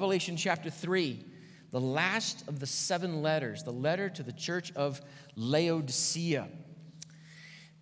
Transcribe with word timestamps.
Revelation 0.00 0.34
chapter 0.34 0.70
3, 0.70 1.22
the 1.72 1.78
last 1.78 2.48
of 2.48 2.58
the 2.58 2.64
seven 2.64 3.20
letters, 3.20 3.64
the 3.64 3.70
letter 3.70 4.08
to 4.08 4.22
the 4.22 4.32
church 4.32 4.72
of 4.74 4.98
Laodicea. 5.36 6.48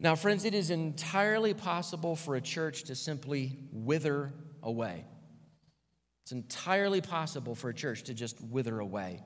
Now, 0.00 0.16
friends, 0.16 0.44
it 0.44 0.52
is 0.52 0.70
entirely 0.70 1.54
possible 1.54 2.16
for 2.16 2.34
a 2.34 2.40
church 2.40 2.82
to 2.86 2.96
simply 2.96 3.56
wither 3.70 4.32
away. 4.64 5.04
It's 6.24 6.32
entirely 6.32 7.00
possible 7.00 7.54
for 7.54 7.70
a 7.70 7.74
church 7.74 8.02
to 8.02 8.14
just 8.14 8.42
wither 8.42 8.80
away. 8.80 9.22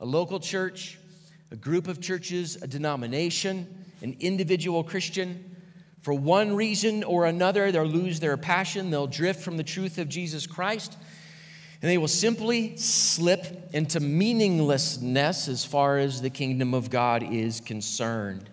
A 0.00 0.04
local 0.04 0.40
church, 0.40 0.98
a 1.52 1.56
group 1.56 1.86
of 1.86 2.00
churches, 2.00 2.60
a 2.60 2.66
denomination, 2.66 3.84
an 4.02 4.16
individual 4.18 4.82
Christian, 4.82 5.54
for 6.02 6.12
one 6.12 6.56
reason 6.56 7.04
or 7.04 7.26
another, 7.26 7.70
they'll 7.70 7.84
lose 7.84 8.18
their 8.18 8.36
passion, 8.36 8.90
they'll 8.90 9.06
drift 9.06 9.40
from 9.40 9.56
the 9.56 9.62
truth 9.62 9.98
of 9.98 10.08
Jesus 10.08 10.48
Christ 10.48 10.96
and 11.84 11.90
they 11.90 11.98
will 11.98 12.08
simply 12.08 12.74
slip 12.78 13.68
into 13.74 14.00
meaninglessness 14.00 15.48
as 15.48 15.66
far 15.66 15.98
as 15.98 16.22
the 16.22 16.30
kingdom 16.30 16.72
of 16.72 16.88
God 16.88 17.22
is 17.22 17.60
concerned. 17.60 18.48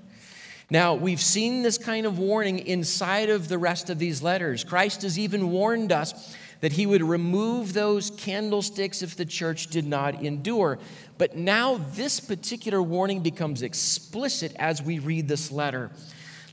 Now, 0.69 0.95
we've 0.95 1.21
seen 1.21 1.61
this 1.61 1.77
kind 1.77 2.05
of 2.05 2.19
warning 2.19 2.59
inside 2.59 3.29
of 3.29 3.47
the 3.47 3.57
rest 3.57 3.89
of 3.89 3.99
these 3.99 4.21
letters. 4.21 4.65
Christ 4.65 5.03
has 5.03 5.17
even 5.17 5.49
warned 5.49 5.93
us 5.93 6.35
that 6.59 6.73
he 6.73 6.85
would 6.85 7.01
remove 7.01 7.71
those 7.71 8.09
candlesticks 8.09 9.01
if 9.01 9.15
the 9.15 9.23
church 9.23 9.67
did 9.67 9.87
not 9.87 10.21
endure. 10.21 10.77
But 11.17 11.37
now, 11.37 11.77
this 11.93 12.19
particular 12.19 12.81
warning 12.81 13.21
becomes 13.21 13.61
explicit 13.61 14.53
as 14.59 14.81
we 14.81 14.99
read 14.99 15.29
this 15.29 15.53
letter. 15.53 15.89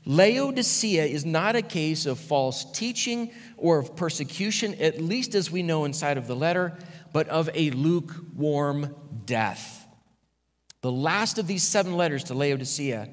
Laodicea 0.05 1.05
is 1.05 1.25
not 1.25 1.55
a 1.55 1.61
case 1.61 2.05
of 2.05 2.19
false 2.19 2.65
teaching 2.71 3.31
or 3.57 3.79
of 3.79 3.95
persecution, 3.95 4.75
at 4.75 5.01
least 5.01 5.35
as 5.35 5.51
we 5.51 5.63
know 5.63 5.85
inside 5.85 6.17
of 6.17 6.27
the 6.27 6.35
letter, 6.35 6.77
but 7.13 7.27
of 7.29 7.49
a 7.53 7.71
lukewarm 7.71 8.95
death. 9.25 9.87
The 10.81 10.91
last 10.91 11.37
of 11.37 11.47
these 11.47 11.63
seven 11.63 11.97
letters 11.97 12.25
to 12.25 12.33
Laodicea 12.33 13.09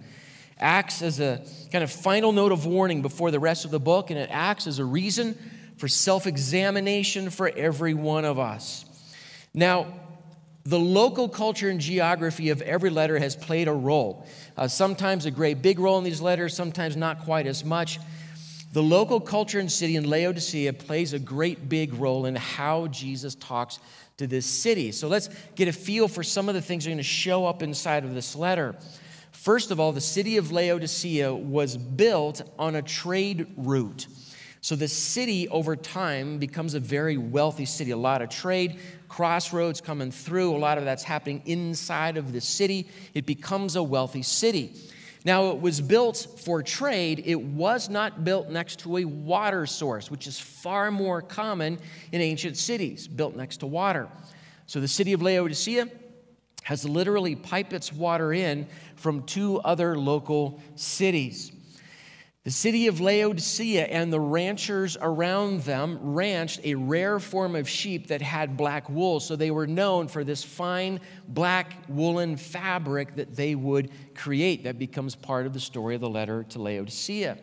acts 0.58 1.02
as 1.02 1.20
a 1.20 1.42
kind 1.72 1.84
of 1.84 1.90
final 1.90 2.32
note 2.32 2.52
of 2.52 2.64
warning 2.64 3.02
before 3.02 3.30
the 3.30 3.40
rest 3.40 3.64
of 3.64 3.70
the 3.70 3.80
book, 3.80 4.10
and 4.10 4.18
it 4.18 4.30
acts 4.32 4.66
as 4.66 4.78
a 4.78 4.84
reason 4.84 5.36
for 5.76 5.88
self 5.88 6.26
examination 6.26 7.30
for 7.30 7.48
every 7.48 7.94
one 7.94 8.24
of 8.24 8.38
us. 8.38 8.84
Now, 9.52 9.86
the 10.66 10.78
local 10.78 11.28
culture 11.28 11.68
and 11.68 11.80
geography 11.80 12.50
of 12.50 12.60
every 12.62 12.90
letter 12.90 13.18
has 13.18 13.36
played 13.36 13.68
a 13.68 13.72
role. 13.72 14.26
Uh, 14.56 14.66
sometimes 14.66 15.24
a 15.24 15.30
great 15.30 15.62
big 15.62 15.78
role 15.78 15.96
in 15.98 16.04
these 16.04 16.20
letters, 16.20 16.54
sometimes 16.54 16.96
not 16.96 17.20
quite 17.20 17.46
as 17.46 17.64
much. 17.64 18.00
The 18.72 18.82
local 18.82 19.20
culture 19.20 19.60
and 19.60 19.70
city 19.70 19.96
in 19.96 20.10
Laodicea 20.10 20.72
plays 20.72 21.12
a 21.12 21.18
great 21.18 21.68
big 21.68 21.94
role 21.94 22.26
in 22.26 22.34
how 22.34 22.88
Jesus 22.88 23.36
talks 23.36 23.78
to 24.16 24.26
this 24.26 24.44
city. 24.44 24.92
So 24.92 25.08
let's 25.08 25.30
get 25.54 25.68
a 25.68 25.72
feel 25.72 26.08
for 26.08 26.22
some 26.22 26.48
of 26.48 26.54
the 26.54 26.60
things 26.60 26.84
that 26.84 26.90
are 26.90 26.94
going 26.94 26.98
to 26.98 27.04
show 27.04 27.46
up 27.46 27.62
inside 27.62 28.04
of 28.04 28.14
this 28.14 28.34
letter. 28.34 28.74
First 29.30 29.70
of 29.70 29.78
all, 29.78 29.92
the 29.92 30.00
city 30.00 30.36
of 30.36 30.50
Laodicea 30.50 31.32
was 31.32 31.76
built 31.76 32.42
on 32.58 32.74
a 32.74 32.82
trade 32.82 33.46
route. 33.56 34.08
So 34.60 34.74
the 34.74 34.88
city 34.88 35.48
over 35.48 35.76
time 35.76 36.38
becomes 36.38 36.74
a 36.74 36.80
very 36.80 37.16
wealthy 37.16 37.66
city. 37.66 37.92
A 37.92 37.96
lot 37.96 38.22
of 38.22 38.28
trade, 38.28 38.80
crossroads 39.08 39.80
coming 39.80 40.10
through, 40.10 40.56
a 40.56 40.58
lot 40.58 40.78
of 40.78 40.84
that's 40.84 41.04
happening 41.04 41.42
inside 41.46 42.16
of 42.16 42.32
the 42.32 42.40
city. 42.40 42.88
It 43.14 43.26
becomes 43.26 43.76
a 43.76 43.82
wealthy 43.82 44.22
city. 44.22 44.74
Now, 45.24 45.50
it 45.50 45.60
was 45.60 45.80
built 45.80 46.26
for 46.38 46.62
trade. 46.62 47.24
It 47.26 47.40
was 47.40 47.88
not 47.88 48.24
built 48.24 48.48
next 48.48 48.78
to 48.80 48.98
a 48.98 49.04
water 49.04 49.66
source, 49.66 50.08
which 50.08 50.28
is 50.28 50.38
far 50.38 50.92
more 50.92 51.20
common 51.20 51.78
in 52.12 52.20
ancient 52.20 52.56
cities, 52.56 53.08
built 53.08 53.34
next 53.34 53.56
to 53.58 53.66
water. 53.66 54.08
So 54.66 54.80
the 54.80 54.88
city 54.88 55.12
of 55.12 55.22
Laodicea 55.22 55.88
has 56.62 56.84
literally 56.84 57.34
piped 57.34 57.72
its 57.72 57.92
water 57.92 58.32
in 58.32 58.66
from 58.94 59.22
two 59.24 59.58
other 59.60 59.98
local 59.98 60.60
cities. 60.74 61.52
The 62.46 62.52
city 62.52 62.86
of 62.86 63.00
Laodicea 63.00 63.86
and 63.86 64.12
the 64.12 64.20
ranchers 64.20 64.96
around 65.00 65.62
them 65.62 65.98
ranched 66.00 66.60
a 66.62 66.76
rare 66.76 67.18
form 67.18 67.56
of 67.56 67.68
sheep 67.68 68.06
that 68.06 68.22
had 68.22 68.56
black 68.56 68.88
wool. 68.88 69.18
So 69.18 69.34
they 69.34 69.50
were 69.50 69.66
known 69.66 70.06
for 70.06 70.22
this 70.22 70.44
fine 70.44 71.00
black 71.26 71.72
woolen 71.88 72.36
fabric 72.36 73.16
that 73.16 73.34
they 73.34 73.56
would 73.56 73.90
create. 74.14 74.62
That 74.62 74.78
becomes 74.78 75.16
part 75.16 75.46
of 75.46 75.54
the 75.54 75.58
story 75.58 75.96
of 75.96 76.00
the 76.00 76.08
letter 76.08 76.44
to 76.50 76.62
Laodicea. 76.62 77.36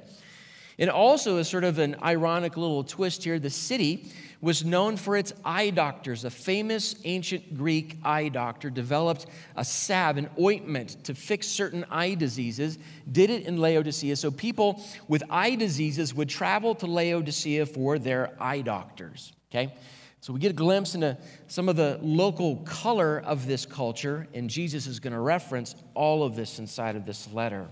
And 0.79 0.89
also, 0.89 1.37
as 1.37 1.49
sort 1.49 1.63
of 1.63 1.77
an 1.79 1.95
ironic 2.03 2.57
little 2.57 2.83
twist 2.83 3.23
here, 3.23 3.39
the 3.39 3.49
city 3.49 4.11
was 4.41 4.65
known 4.65 4.97
for 4.97 5.15
its 5.15 5.31
eye 5.45 5.69
doctors. 5.69 6.25
A 6.25 6.29
famous 6.29 6.95
ancient 7.05 7.55
Greek 7.55 7.97
eye 8.03 8.27
doctor 8.27 8.69
developed 8.69 9.25
a 9.55 9.63
salve, 9.63 10.17
an 10.17 10.29
ointment 10.39 11.01
to 11.05 11.15
fix 11.15 11.47
certain 11.47 11.85
eye 11.89 12.15
diseases, 12.15 12.77
did 13.09 13.29
it 13.29 13.45
in 13.45 13.57
Laodicea. 13.57 14.17
So 14.17 14.31
people 14.31 14.83
with 15.07 15.23
eye 15.29 15.55
diseases 15.55 16.13
would 16.13 16.27
travel 16.27 16.75
to 16.75 16.87
Laodicea 16.87 17.67
for 17.67 17.97
their 17.97 18.35
eye 18.37 18.61
doctors. 18.61 19.31
Okay? 19.49 19.73
So 20.19 20.33
we 20.33 20.39
get 20.39 20.51
a 20.51 20.55
glimpse 20.55 20.95
into 20.95 21.17
some 21.47 21.69
of 21.69 21.75
the 21.75 21.99
local 22.01 22.57
color 22.57 23.21
of 23.25 23.45
this 23.45 23.65
culture, 23.65 24.27
and 24.33 24.49
Jesus 24.49 24.87
is 24.87 24.99
going 24.99 25.13
to 25.13 25.19
reference 25.19 25.75
all 25.93 26.23
of 26.23 26.35
this 26.35 26.59
inside 26.59 26.95
of 26.95 27.05
this 27.05 27.31
letter. 27.31 27.67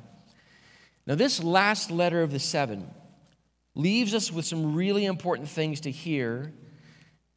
Now, 1.08 1.16
this 1.16 1.44
last 1.44 1.92
letter 1.92 2.22
of 2.22 2.32
the 2.32 2.40
seven 2.40 2.90
leaves 3.76 4.14
us 4.14 4.32
with 4.32 4.46
some 4.46 4.76
really 4.76 5.06
important 5.06 5.50
things 5.50 5.82
to 5.82 5.92
hear 5.92 6.54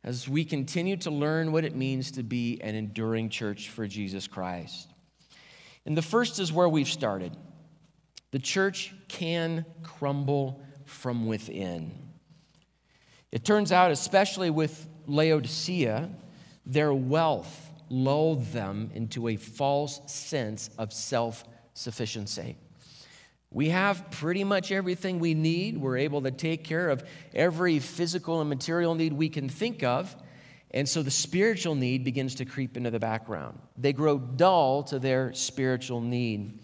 as 0.03 0.29
we 0.29 0.45
continue 0.45 0.97
to 0.99 1.11
learn 1.11 1.51
what 1.51 1.65
it 1.65 1.75
means 1.75 2.11
to 2.13 2.23
be 2.23 2.61
an 2.61 2.75
enduring 2.75 3.31
church 3.31 3.71
for 3.71 3.87
Jesus 3.87 4.27
Christ. 4.27 4.93
And 5.87 5.97
the 5.97 6.03
first 6.03 6.39
is 6.39 6.53
where 6.53 6.69
we've 6.69 6.89
started. 6.89 7.35
The 8.31 8.39
church 8.39 8.95
can 9.09 9.65
crumble 9.83 10.63
from 10.85 11.27
within. 11.27 11.93
It 13.33 13.45
turns 13.45 13.73
out, 13.73 13.91
especially 13.91 14.51
with 14.51 14.87
Laodicea, 15.07 16.11
their 16.67 16.93
wealth 16.93 17.71
lulled 17.89 18.47
them 18.47 18.91
into 18.95 19.29
a 19.29 19.37
false 19.37 20.01
sense 20.07 20.71
of 20.79 20.93
self 20.93 21.45
sufficiency. 21.75 22.57
We 23.55 23.69
have 23.69 24.11
pretty 24.11 24.43
much 24.43 24.73
everything 24.73 25.21
we 25.21 25.33
need. 25.33 25.79
We're 25.79 25.99
able 25.99 26.23
to 26.23 26.33
take 26.33 26.65
care 26.65 26.91
of 26.91 27.05
every 27.33 27.79
physical 27.79 28.41
and 28.41 28.51
material 28.51 28.97
need 28.97 29.13
we 29.13 29.29
can 29.29 29.49
think 29.49 29.85
of. 29.85 30.15
And 30.73 30.89
so 30.89 31.05
the 31.05 31.11
spiritual 31.13 31.77
need 31.77 32.03
begins 32.03 32.35
to 32.35 32.45
creep 32.45 32.77
into 32.77 32.91
the 32.91 32.99
background. 32.99 33.61
They 33.79 33.93
grow 33.93 34.19
dull 34.19 34.83
to 34.85 34.99
their 34.99 35.33
spiritual 35.35 36.01
need. 36.01 36.59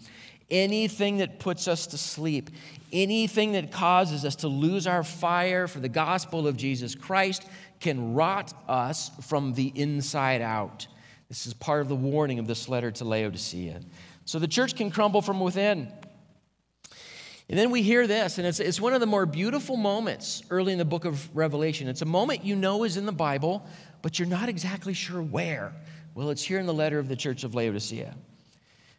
Anything 0.49 1.19
that 1.19 1.39
puts 1.39 1.69
us 1.69 1.87
to 1.87 1.97
sleep, 1.97 2.49
anything 2.91 3.53
that 3.53 3.71
causes 3.71 4.25
us 4.25 4.35
to 4.37 4.49
lose 4.49 4.85
our 4.85 5.01
fire 5.01 5.69
for 5.69 5.79
the 5.79 5.87
gospel 5.87 6.45
of 6.45 6.57
Jesus 6.57 6.93
Christ 6.93 7.47
can 7.79 8.13
rot 8.13 8.53
us 8.67 9.11
from 9.21 9.53
the 9.53 9.71
inside 9.75 10.41
out. 10.41 10.87
This 11.29 11.47
is 11.47 11.53
part 11.53 11.79
of 11.79 11.87
the 11.87 11.95
warning 11.95 12.37
of 12.37 12.47
this 12.47 12.67
letter 12.67 12.91
to 12.91 13.05
Laodicea. 13.05 13.79
So 14.25 14.39
the 14.39 14.47
church 14.49 14.75
can 14.75 14.91
crumble 14.91 15.21
from 15.21 15.39
within. 15.39 15.89
And 17.51 17.59
then 17.59 17.69
we 17.69 17.81
hear 17.81 18.07
this, 18.07 18.37
and 18.37 18.47
it's, 18.47 18.61
it's 18.61 18.79
one 18.79 18.93
of 18.93 19.01
the 19.01 19.05
more 19.05 19.25
beautiful 19.25 19.75
moments 19.75 20.41
early 20.49 20.71
in 20.71 20.77
the 20.77 20.85
book 20.85 21.03
of 21.03 21.35
Revelation. 21.35 21.89
It's 21.89 22.01
a 22.01 22.05
moment 22.05 22.45
you 22.45 22.55
know 22.55 22.85
is 22.85 22.95
in 22.95 23.05
the 23.05 23.11
Bible, 23.11 23.67
but 24.01 24.17
you're 24.17 24.27
not 24.29 24.47
exactly 24.47 24.93
sure 24.93 25.21
where. 25.21 25.73
Well, 26.15 26.29
it's 26.29 26.43
here 26.43 26.59
in 26.59 26.65
the 26.65 26.73
letter 26.73 26.97
of 26.97 27.09
the 27.09 27.15
church 27.17 27.43
of 27.43 27.53
Laodicea. 27.53 28.15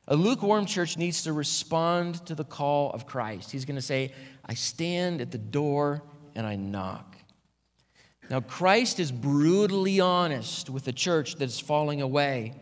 A 0.09 0.15
lukewarm 0.15 0.67
church 0.67 0.99
needs 0.99 1.23
to 1.23 1.33
respond 1.33 2.27
to 2.27 2.35
the 2.35 2.45
call 2.45 2.91
of 2.91 3.07
Christ. 3.07 3.51
He's 3.51 3.65
going 3.65 3.77
to 3.77 3.81
say, 3.81 4.13
I 4.45 4.53
stand 4.53 5.23
at 5.23 5.31
the 5.31 5.39
door 5.39 6.03
and 6.35 6.47
I 6.47 6.57
knock. 6.57 7.17
Now, 8.29 8.41
Christ 8.41 9.01
is 9.01 9.11
brutally 9.11 9.99
honest 9.99 10.69
with 10.69 10.85
the 10.85 10.93
church 10.93 11.37
that 11.37 11.45
is 11.45 11.59
falling 11.59 12.03
away. 12.03 12.61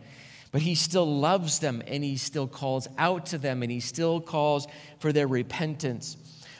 But 0.51 0.61
he 0.61 0.75
still 0.75 1.19
loves 1.19 1.59
them 1.59 1.81
and 1.87 2.03
he 2.03 2.17
still 2.17 2.47
calls 2.47 2.87
out 2.97 3.27
to 3.27 3.37
them 3.37 3.63
and 3.63 3.71
he 3.71 3.79
still 3.79 4.19
calls 4.19 4.67
for 4.99 5.13
their 5.13 5.27
repentance. 5.27 6.17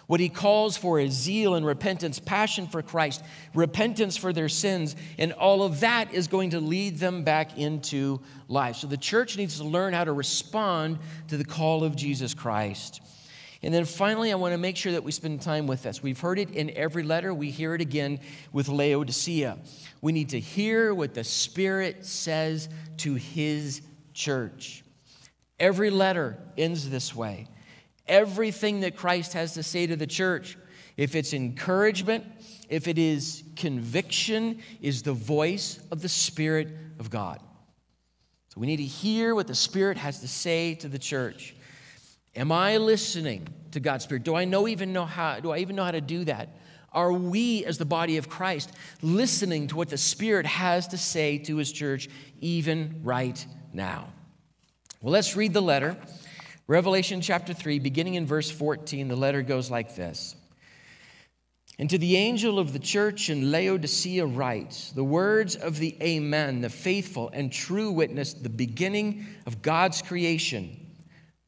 What 0.08 0.20
he 0.20 0.28
calls 0.28 0.76
for 0.76 1.00
is 1.00 1.14
zeal 1.14 1.56
and 1.56 1.66
repentance, 1.66 2.20
passion 2.20 2.68
for 2.68 2.82
Christ, 2.82 3.24
repentance 3.54 4.18
for 4.18 4.34
their 4.34 4.50
sins, 4.50 4.96
and 5.18 5.32
all 5.32 5.64
of 5.64 5.80
that 5.82 6.14
is 6.14 6.28
going 6.28 6.50
to 6.50 6.60
lead 6.60 7.00
them 7.00 7.24
back 7.24 7.58
into 7.58 8.20
life. 8.50 8.76
So 8.76 8.88
the 8.88 8.98
church 8.98 9.38
needs 9.38 9.58
to 9.60 9.64
learn 9.64 9.94
how 9.94 10.04
to 10.04 10.12
respond 10.12 11.00
to 11.30 11.38
the 11.38 11.46
call 11.46 11.86
of 11.86 11.96
Jesus 11.96 12.34
Christ. 12.34 13.02
And 13.64 13.74
then 13.74 13.86
finally, 13.86 14.32
I 14.32 14.36
want 14.36 14.54
to 14.54 14.58
make 14.58 14.76
sure 14.76 14.92
that 14.94 15.04
we 15.04 15.12
spend 15.12 15.42
time 15.42 15.68
with 15.68 15.84
this. 15.84 16.02
We've 16.02 16.20
heard 16.20 16.40
it 16.40 16.50
in 16.50 16.72
every 16.72 17.04
letter, 17.04 17.34
we 17.34 17.52
hear 17.52 17.76
it 17.76 17.82
again 17.82 18.20
with 18.52 18.70
Laodicea. 18.70 19.60
We 20.02 20.12
need 20.12 20.30
to 20.30 20.40
hear 20.40 20.96
what 20.96 21.14
the 21.14 21.24
Spirit 21.24 22.06
says 22.06 22.70
to 22.98 23.16
His 23.16 23.82
church. 24.14 24.84
Every 25.60 25.92
letter 25.92 26.40
ends 26.58 26.90
this 26.90 27.16
way. 27.16 27.48
Everything 28.08 28.80
that 28.80 28.96
Christ 28.96 29.34
has 29.34 29.54
to 29.54 29.64
say 29.64 29.86
to 29.86 29.96
the 29.96 30.08
church 30.08 30.58
if 30.98 31.16
it's 31.16 31.34
encouragement, 31.34 32.26
if 32.68 32.88
it 32.88 32.98
is 32.98 33.44
conviction, 33.56 34.60
is 34.82 35.04
the 35.04 35.14
voice 35.14 35.80
of 35.92 36.02
the 36.02 36.10
Spirit 36.10 36.70
of 37.00 37.10
God. 37.10 37.40
So 38.50 38.60
we 38.60 38.68
need 38.68 38.78
to 38.78 38.84
hear 38.84 39.34
what 39.34 39.48
the 39.48 39.56
Spirit 39.56 39.98
has 39.98 40.20
to 40.20 40.28
say 40.28 40.76
to 40.76 40.90
the 40.90 41.00
church. 41.00 41.56
Am 42.36 42.52
I 42.52 42.78
listening 42.78 43.48
to 43.72 43.80
God's 43.80 44.06
Spirit? 44.06 44.24
Do 44.24 44.36
I 44.36 44.46
know 44.46 44.68
even 44.68 44.94
know 44.94 45.06
how 45.06 45.40
do 45.40 45.52
I 45.52 45.58
even 45.58 45.76
know 45.76 45.84
how 45.84 45.92
to 45.92 46.02
do 46.02 46.24
that? 46.26 46.58
Are 46.94 47.12
we 47.12 47.64
as 47.66 47.78
the 47.78 47.86
body 47.86 48.18
of 48.18 48.30
Christ 48.30 48.72
listening 49.02 49.68
to 49.68 49.78
what 49.78 49.90
the 49.90 49.98
Spirit 49.98 50.46
has 50.46 50.88
to 50.90 50.98
say 50.98 51.38
to 51.40 51.58
his 51.58 51.72
church 51.72 52.10
even 52.42 53.02
right 53.04 53.46
now? 53.74 54.10
Well, 55.02 55.14
let's 55.14 55.36
read 55.36 55.54
the 55.54 55.62
letter. 55.62 55.98
Revelation 56.68 57.22
chapter 57.22 57.54
3, 57.54 57.80
beginning 57.80 58.16
in 58.16 58.26
verse 58.26 58.52
14, 58.52 59.08
the 59.08 59.16
letter 59.16 59.42
goes 59.42 59.72
like 59.72 59.96
this. 59.96 60.36
And 61.80 61.90
to 61.90 61.98
the 61.98 62.16
angel 62.16 62.60
of 62.60 62.74
the 62.74 62.80
church 62.80 63.30
in 63.30 63.52
Laodicea 63.52 64.26
writes 64.26 64.92
the 64.92 65.04
words 65.04 65.56
of 65.56 65.80
the 65.80 65.98
Amen, 66.02 66.62
the 66.62 66.70
faithful 66.70 67.30
and 67.34 67.52
true 67.52 67.92
witness, 67.92 68.34
the 68.34 68.50
beginning 68.50 69.26
of 69.46 69.62
God's 69.62 70.02
creation. 70.02 70.81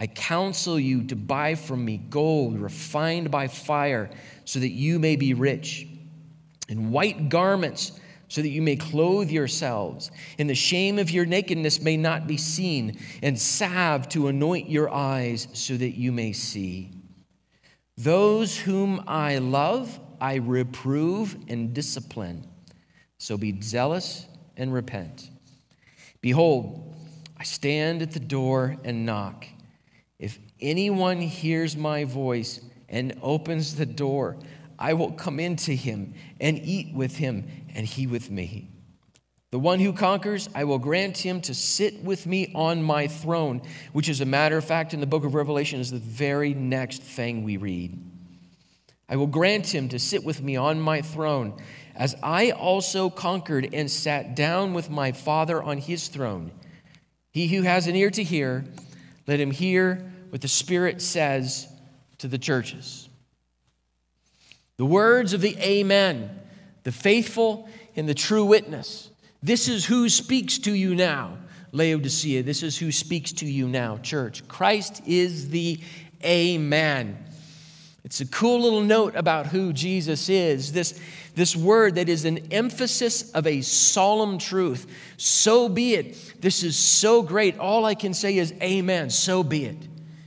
I 0.00 0.08
counsel 0.08 0.80
you 0.80 1.04
to 1.04 1.14
buy 1.14 1.54
from 1.54 1.84
me 1.84 1.98
gold 1.98 2.58
refined 2.58 3.30
by 3.30 3.46
fire, 3.46 4.10
so 4.44 4.58
that 4.58 4.70
you 4.70 4.98
may 4.98 5.14
be 5.14 5.34
rich, 5.34 5.86
and 6.68 6.90
white 6.90 7.28
garments 7.28 7.92
so 8.30 8.40
that 8.40 8.48
you 8.48 8.62
may 8.62 8.76
clothe 8.76 9.28
yourselves, 9.28 10.10
and 10.38 10.48
the 10.48 10.54
shame 10.54 11.00
of 11.00 11.10
your 11.10 11.26
nakedness 11.26 11.82
may 11.82 11.96
not 11.96 12.28
be 12.28 12.36
seen, 12.36 12.96
and 13.22 13.36
salve 13.38 14.08
to 14.08 14.28
anoint 14.28 14.70
your 14.70 14.88
eyes 14.88 15.48
so 15.52 15.76
that 15.76 15.98
you 15.98 16.12
may 16.12 16.32
see. 16.32 16.92
Those 17.98 18.56
whom 18.56 19.02
I 19.08 19.38
love, 19.38 19.98
I 20.20 20.36
reprove 20.36 21.36
and 21.48 21.74
discipline. 21.74 22.46
So 23.18 23.36
be 23.36 23.60
zealous 23.60 24.26
and 24.56 24.72
repent. 24.72 25.28
Behold, 26.20 26.94
I 27.36 27.42
stand 27.42 28.00
at 28.00 28.12
the 28.12 28.20
door 28.20 28.76
and 28.84 29.04
knock. 29.04 29.44
If 30.20 30.38
anyone 30.60 31.22
hears 31.22 31.76
my 31.78 32.04
voice 32.04 32.60
and 32.90 33.18
opens 33.22 33.76
the 33.76 33.86
door, 33.86 34.36
I 34.78 34.92
will 34.92 35.12
come 35.12 35.40
into 35.40 35.72
him 35.72 36.12
and 36.38 36.58
eat 36.58 36.94
with 36.94 37.16
him, 37.16 37.48
and 37.74 37.86
he 37.86 38.06
with 38.06 38.30
me. 38.30 38.68
The 39.50 39.58
one 39.58 39.80
who 39.80 39.94
conquers, 39.94 40.48
I 40.54 40.64
will 40.64 40.78
grant 40.78 41.18
him 41.18 41.40
to 41.42 41.54
sit 41.54 42.04
with 42.04 42.26
me 42.26 42.52
on 42.54 42.82
my 42.82 43.06
throne, 43.06 43.62
which, 43.94 44.10
as 44.10 44.20
a 44.20 44.26
matter 44.26 44.58
of 44.58 44.64
fact, 44.64 44.92
in 44.92 45.00
the 45.00 45.06
book 45.06 45.24
of 45.24 45.34
Revelation 45.34 45.80
is 45.80 45.90
the 45.90 45.98
very 45.98 46.52
next 46.52 47.02
thing 47.02 47.42
we 47.42 47.56
read. 47.56 47.98
I 49.08 49.16
will 49.16 49.26
grant 49.26 49.74
him 49.74 49.88
to 49.88 49.98
sit 49.98 50.22
with 50.22 50.42
me 50.42 50.54
on 50.54 50.80
my 50.80 51.00
throne, 51.00 51.60
as 51.96 52.14
I 52.22 52.50
also 52.50 53.08
conquered 53.08 53.70
and 53.72 53.90
sat 53.90 54.36
down 54.36 54.74
with 54.74 54.90
my 54.90 55.12
Father 55.12 55.62
on 55.62 55.78
his 55.78 56.08
throne. 56.08 56.52
He 57.32 57.48
who 57.48 57.62
has 57.62 57.86
an 57.86 57.96
ear 57.96 58.10
to 58.10 58.22
hear, 58.22 58.66
let 59.26 59.40
him 59.40 59.50
hear 59.50 60.12
what 60.30 60.40
the 60.40 60.48
Spirit 60.48 61.02
says 61.02 61.68
to 62.18 62.28
the 62.28 62.38
churches. 62.38 63.08
The 64.76 64.86
words 64.86 65.32
of 65.32 65.40
the 65.40 65.56
Amen, 65.58 66.30
the 66.84 66.92
faithful 66.92 67.68
and 67.96 68.08
the 68.08 68.14
true 68.14 68.44
witness. 68.44 69.10
This 69.42 69.68
is 69.68 69.86
who 69.86 70.08
speaks 70.08 70.58
to 70.60 70.72
you 70.72 70.94
now, 70.94 71.38
Laodicea. 71.72 72.42
This 72.42 72.62
is 72.62 72.78
who 72.78 72.92
speaks 72.92 73.32
to 73.32 73.46
you 73.46 73.68
now, 73.68 73.98
church. 73.98 74.46
Christ 74.48 75.02
is 75.06 75.50
the 75.50 75.80
Amen. 76.24 77.24
It's 78.04 78.20
a 78.20 78.26
cool 78.26 78.62
little 78.62 78.82
note 78.82 79.14
about 79.14 79.46
who 79.46 79.72
Jesus 79.72 80.28
is. 80.28 80.72
This, 80.72 80.98
this 81.34 81.54
word 81.54 81.96
that 81.96 82.08
is 82.08 82.24
an 82.24 82.38
emphasis 82.50 83.30
of 83.32 83.46
a 83.46 83.60
solemn 83.60 84.38
truth. 84.38 84.86
So 85.16 85.68
be 85.68 85.94
it. 85.94 86.40
This 86.40 86.62
is 86.62 86.76
so 86.76 87.22
great. 87.22 87.58
All 87.58 87.84
I 87.84 87.94
can 87.94 88.14
say 88.14 88.38
is, 88.38 88.52
Amen. 88.62 89.10
So 89.10 89.42
be 89.42 89.66
it. 89.66 89.76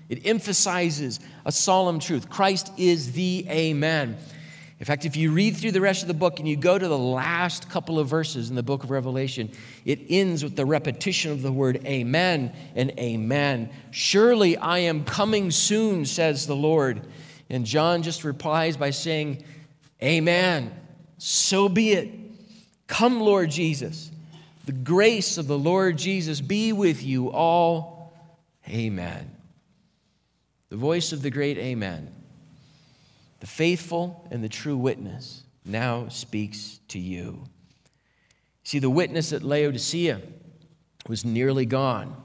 It 0.10 0.28
emphasizes 0.28 1.20
a 1.46 1.52
solemn 1.52 2.00
truth. 2.00 2.30
Christ 2.30 2.72
is 2.78 3.14
the 3.14 3.46
Amen. 3.50 4.18
In 4.80 4.86
fact, 4.86 5.06
if 5.06 5.16
you 5.16 5.32
read 5.32 5.56
through 5.56 5.72
the 5.72 5.82
rest 5.82 6.02
of 6.02 6.10
the 6.10 6.14
book 6.14 6.40
and 6.40 6.48
you 6.48 6.58
go 6.58 6.78
to 6.78 6.88
the 6.88 6.98
last 6.98 7.70
couple 7.70 8.00
of 8.00 8.08
verses 8.08 8.50
in 8.50 8.56
the 8.56 8.64
book 8.64 8.84
of 8.84 8.92
Revelation, 8.92 9.50
it 9.86 10.00
ends 10.10 10.44
with 10.44 10.56
the 10.58 10.66
repetition 10.66 11.32
of 11.32 11.42
the 11.42 11.52
word 11.52 11.86
amen 11.86 12.54
and 12.76 12.92
amen. 13.00 13.70
Surely 13.92 14.58
I 14.58 14.80
am 14.80 15.06
coming 15.06 15.52
soon, 15.52 16.06
says 16.06 16.48
the 16.48 16.56
Lord. 16.56 17.02
And 17.54 17.66
John 17.66 18.04
just 18.04 18.24
replies 18.24 18.76
by 18.78 18.90
saying, 18.90 19.44
Amen. 20.02 20.74
So 21.18 21.70
be 21.70 21.94
it. 21.94 22.10
Come, 22.88 23.22
Lord 23.22 23.50
Jesus. 23.50 24.12
The 24.66 24.72
grace 24.72 25.38
of 25.38 25.48
the 25.48 25.58
Lord 25.58 25.98
Jesus 25.98 26.42
be 26.42 26.74
with 26.74 27.04
you 27.04 27.32
all. 27.32 28.14
Amen. 28.68 29.32
The 30.70 30.78
voice 30.78 31.12
of 31.12 31.22
the 31.22 31.30
great 31.30 31.58
Amen 31.58 32.12
the 33.44 33.48
faithful 33.48 34.26
and 34.32 34.42
the 34.42 34.48
true 34.48 34.78
witness, 34.78 35.44
now 35.66 36.08
speaks 36.08 36.80
to 36.88 36.98
you. 36.98 37.44
See, 38.64 38.80
the 38.80 38.90
witness 38.90 39.34
at 39.34 39.44
Laodicea 39.44 40.22
was 41.10 41.26
nearly 41.26 41.66
gone. 41.66 42.16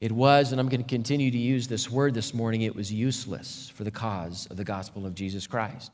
It 0.00 0.12
was, 0.12 0.52
and 0.52 0.60
I'm 0.60 0.68
going 0.68 0.82
to 0.82 0.88
continue 0.88 1.30
to 1.30 1.38
use 1.38 1.66
this 1.66 1.90
word 1.90 2.14
this 2.14 2.32
morning, 2.32 2.62
it 2.62 2.76
was 2.76 2.92
useless 2.92 3.72
for 3.74 3.82
the 3.82 3.90
cause 3.90 4.46
of 4.46 4.56
the 4.56 4.64
gospel 4.64 5.06
of 5.06 5.14
Jesus 5.14 5.46
Christ. 5.46 5.90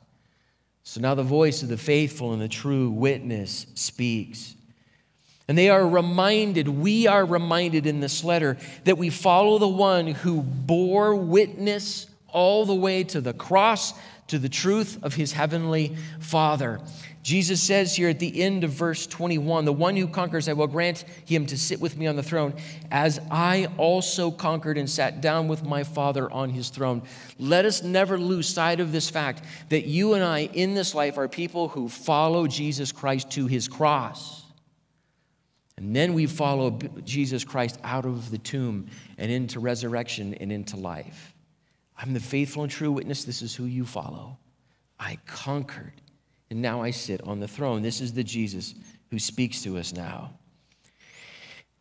So 0.83 1.00
now 1.00 1.14
the 1.14 1.23
voice 1.23 1.62
of 1.62 1.71
the 1.71 1.79
faithful 1.79 2.35
and 2.35 2.43
the 2.43 2.49
true 2.49 2.90
witness 2.90 3.67
speaks. 3.75 4.55
And 5.49 5.57
they 5.57 5.71
are 5.71 5.87
reminded, 5.87 6.69
we 6.69 7.07
are 7.07 7.25
reminded 7.25 7.87
in 7.87 8.00
this 8.00 8.25
letter, 8.25 8.59
that 8.85 8.99
we 8.99 9.09
follow 9.09 9.59
the 9.59 9.69
one 9.69 10.09
who 10.09 10.43
bore 10.43 11.14
witness 11.14 12.07
all 12.35 12.67
the 12.67 12.75
way 12.75 13.03
to 13.05 13.23
the 13.23 13.33
cross 13.33 13.95
to 14.26 14.38
the 14.38 14.49
truth 14.49 14.99
of 15.03 15.14
his 15.14 15.33
heavenly 15.33 15.97
Father. 16.19 16.81
Jesus 17.23 17.62
says 17.62 17.97
here 17.97 18.11
at 18.11 18.19
the 18.19 18.43
end 18.43 18.64
of 18.64 18.71
verse 18.71 19.07
21 19.07 19.64
The 19.64 19.73
one 19.73 19.97
who 19.97 20.07
conquers, 20.07 20.49
I 20.49 20.53
will 20.53 20.67
grant 20.67 21.05
him 21.25 21.47
to 21.47 21.59
sit 21.59 21.81
with 21.81 21.97
me 21.97 22.07
on 22.07 22.17
the 22.17 22.23
throne, 22.23 22.55
as 22.91 23.19
I 23.31 23.69
also 23.79 24.31
conquered 24.31 24.76
and 24.76 24.88
sat 24.88 25.21
down 25.21 25.49
with 25.49 25.64
my 25.64 25.85
Father 25.85 26.31
on 26.31 26.50
his 26.50 26.69
throne. 26.69 27.03
Let 27.38 27.64
us 27.64 27.83
never 27.83 28.19
lose 28.19 28.49
sight 28.49 28.81
of 28.81 28.93
this 28.93 29.09
fact 29.09 29.45
that 29.71 29.87
you 29.87 30.14
and 30.14 30.25
I 30.25 30.41
in 30.41 30.75
this 30.75 30.95
life 30.95 31.17
are 31.17 31.29
people 31.29 31.69
who 31.69 31.88
follow 31.88 32.47
Jesus 32.47 32.93
Christ 32.93 33.31
to 33.33 33.47
his 33.47 33.69
cross. 33.69 34.43
And 35.76 35.95
then 35.95 36.14
we 36.14 36.26
follow 36.26 36.79
Jesus 37.05 37.43
Christ 37.43 37.81
out 37.83 38.07
of 38.07 38.31
the 38.31 38.38
tomb 38.38 38.87
and 39.19 39.31
into 39.31 39.61
resurrection 39.61 40.35
and 40.35 40.53
into 40.53 40.76
life. 40.76 41.34
I'm 41.97 42.13
the 42.13 42.21
faithful 42.21 42.63
and 42.63 42.71
true 42.71 42.93
witness. 42.93 43.25
This 43.25 43.43
is 43.43 43.55
who 43.55 43.65
you 43.65 43.85
follow. 43.85 44.39
I 44.99 45.19
conquered, 45.27 46.01
and 46.51 46.61
now 46.61 46.83
I 46.83 46.91
sit 46.91 47.23
on 47.23 47.41
the 47.41 47.49
throne. 47.49 47.83
This 47.83 48.01
is 48.01 48.13
the 48.13 48.25
Jesus 48.25 48.75
who 49.11 49.19
speaks 49.19 49.63
to 49.63 49.79
us 49.79 49.93
now. 49.93 50.33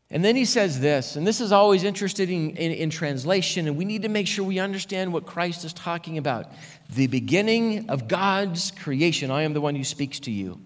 And 0.10 0.24
then 0.24 0.36
he 0.36 0.46
says 0.46 0.80
this, 0.80 1.16
and 1.16 1.26
this 1.26 1.42
is 1.42 1.52
always 1.52 1.84
interesting 1.84 2.52
in, 2.52 2.58
in, 2.58 2.72
in, 2.72 2.90
translation, 2.92 3.68
and 3.68 3.76
we 3.76 3.84
need 3.84 4.04
to 4.04 4.10
make 4.10 4.28
sure 4.28 4.46
we 4.46 4.60
understand 4.60 5.12
what 5.12 5.26
Christ 5.26 5.66
is 5.66 5.74
talking 5.74 6.20
about. 6.20 6.52
The 6.94 7.08
beginning 7.08 7.90
of 7.90 8.08
God's 8.08 8.70
creation. 8.70 9.32
I 9.32 9.42
am 9.42 9.54
the 9.54 9.62
one 9.62 9.74
who 9.74 9.84
speaks 9.84 10.20
to 10.22 10.32
you. 10.32 10.62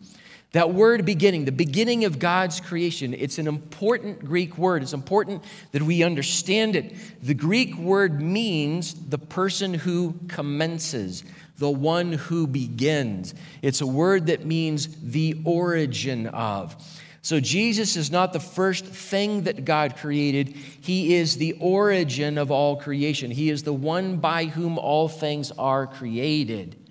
That 0.54 0.74
word 0.74 1.06
beginning, 1.06 1.46
the 1.46 1.51
beginning 1.51 2.06
of 2.06 2.20
God's 2.20 2.62
creation, 2.62 3.13
it's 3.13 3.38
an 3.38 3.48
important 3.48 4.24
Greek 4.24 4.58
word. 4.58 4.82
It's 4.82 4.94
important 4.94 5.44
that 5.74 5.82
we 5.82 6.04
understand 6.04 6.75
it. 6.75 6.96
The 7.22 7.34
Greek 7.34 7.77
word 7.77 8.22
means 8.22 8.94
the 8.94 9.18
person 9.18 9.74
who 9.74 10.16
commences, 10.30 11.25
the 11.58 11.70
one 11.70 12.13
who 12.13 12.48
begins. 12.48 13.34
It's 13.62 13.82
a 13.82 13.88
word 13.88 14.27
that 14.27 14.46
means 14.46 14.88
the 15.01 15.42
origin 15.44 16.27
of. 16.27 16.77
So 17.22 17.42
Jesus 17.42 17.98
is 17.98 18.10
not 18.10 18.32
the 18.32 18.39
first 18.39 18.86
thing 18.86 19.44
that 19.44 19.66
God 19.66 19.98
created, 19.98 20.48
He 20.48 21.16
is 21.16 21.36
the 21.36 21.58
origin 21.60 22.38
of 22.38 22.51
all 22.51 22.77
creation. 22.77 23.32
He 23.32 23.50
is 23.50 23.63
the 23.63 23.74
one 23.74 24.16
by 24.18 24.46
whom 24.46 24.80
all 24.80 25.10
things 25.10 25.51
are 25.51 25.88
created. 25.88 26.87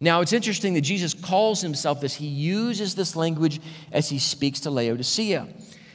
Now, 0.00 0.20
it's 0.20 0.32
interesting 0.32 0.74
that 0.74 0.82
Jesus 0.82 1.12
calls 1.12 1.60
himself 1.60 2.00
this. 2.00 2.14
He 2.14 2.26
uses 2.26 2.94
this 2.94 3.16
language 3.16 3.60
as 3.90 4.08
he 4.08 4.20
speaks 4.20 4.60
to 4.60 4.70
Laodicea 4.70 5.48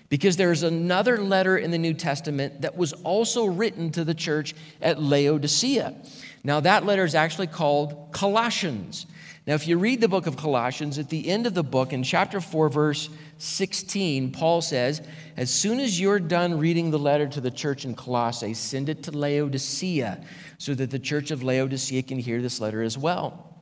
because 0.10 0.36
there's 0.36 0.62
another 0.62 1.18
letter 1.18 1.58
in 1.58 1.72
the 1.72 1.78
New 1.78 1.94
Testament 1.94 2.62
that 2.62 2.76
was 2.76 2.92
also 2.94 3.46
written 3.46 3.92
to 3.92 4.04
the 4.04 4.14
church 4.14 4.54
at 4.82 5.02
Laodicea. 5.02 5.96
Now, 6.44 6.60
that 6.60 6.86
letter 6.86 7.06
is 7.06 7.16
actually 7.16 7.48
called 7.48 8.10
Colossians. 8.12 9.06
Now, 9.48 9.56
if 9.56 9.68
you 9.68 9.78
read 9.78 10.02
the 10.02 10.10
book 10.10 10.28
of 10.28 10.36
Colossians, 10.36 11.00
at 11.00 11.10
the 11.10 11.30
end 11.30 11.48
of 11.48 11.54
the 11.54 11.64
book, 11.64 11.94
in 11.94 12.04
chapter 12.04 12.42
4, 12.42 12.70
verse 12.70 13.10
16, 13.38 14.32
Paul 14.34 14.62
says, 14.62 15.02
As 15.38 15.50
soon 15.50 15.80
as 15.80 16.00
you're 16.00 16.20
done 16.20 16.60
reading 16.60 16.92
the 16.92 17.00
letter 17.00 17.28
to 17.28 17.42
the 17.42 17.52
church 17.52 17.86
in 17.86 17.96
Colossae, 17.96 18.54
send 18.54 18.90
it 18.90 19.04
to 19.04 19.12
Laodicea 19.12 20.24
so 20.58 20.74
that 20.76 20.92
the 20.92 21.00
church 21.00 21.32
of 21.32 21.42
Laodicea 21.42 22.04
can 22.04 22.20
hear 22.20 22.42
this 22.42 22.60
letter 22.60 22.84
as 22.84 22.98
well. 22.98 23.53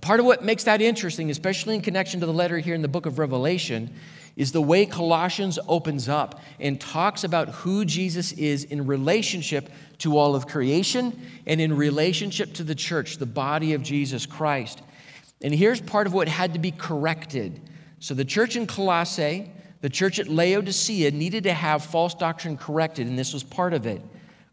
Part 0.00 0.18
of 0.18 0.26
what 0.26 0.44
makes 0.44 0.64
that 0.64 0.80
interesting, 0.80 1.30
especially 1.30 1.74
in 1.74 1.80
connection 1.80 2.20
to 2.20 2.26
the 2.26 2.32
letter 2.32 2.58
here 2.58 2.74
in 2.74 2.82
the 2.82 2.88
book 2.88 3.06
of 3.06 3.18
Revelation, 3.18 3.94
is 4.36 4.50
the 4.50 4.62
way 4.62 4.84
Colossians 4.86 5.58
opens 5.68 6.08
up 6.08 6.40
and 6.58 6.80
talks 6.80 7.22
about 7.22 7.50
who 7.50 7.84
Jesus 7.84 8.32
is 8.32 8.64
in 8.64 8.86
relationship 8.86 9.70
to 9.98 10.18
all 10.18 10.34
of 10.34 10.46
creation 10.46 11.20
and 11.46 11.60
in 11.60 11.76
relationship 11.76 12.52
to 12.54 12.64
the 12.64 12.74
church, 12.74 13.18
the 13.18 13.26
body 13.26 13.74
of 13.74 13.82
Jesus 13.82 14.26
Christ. 14.26 14.82
And 15.42 15.54
here's 15.54 15.80
part 15.80 16.06
of 16.06 16.14
what 16.14 16.26
had 16.26 16.54
to 16.54 16.58
be 16.58 16.72
corrected. 16.72 17.60
So, 18.00 18.14
the 18.14 18.24
church 18.24 18.56
in 18.56 18.66
Colossae, 18.66 19.50
the 19.82 19.88
church 19.88 20.18
at 20.18 20.26
Laodicea 20.26 21.10
needed 21.10 21.44
to 21.44 21.52
have 21.52 21.84
false 21.84 22.14
doctrine 22.14 22.56
corrected, 22.56 23.06
and 23.06 23.18
this 23.18 23.32
was 23.32 23.44
part 23.44 23.74
of 23.74 23.86
it. 23.86 24.02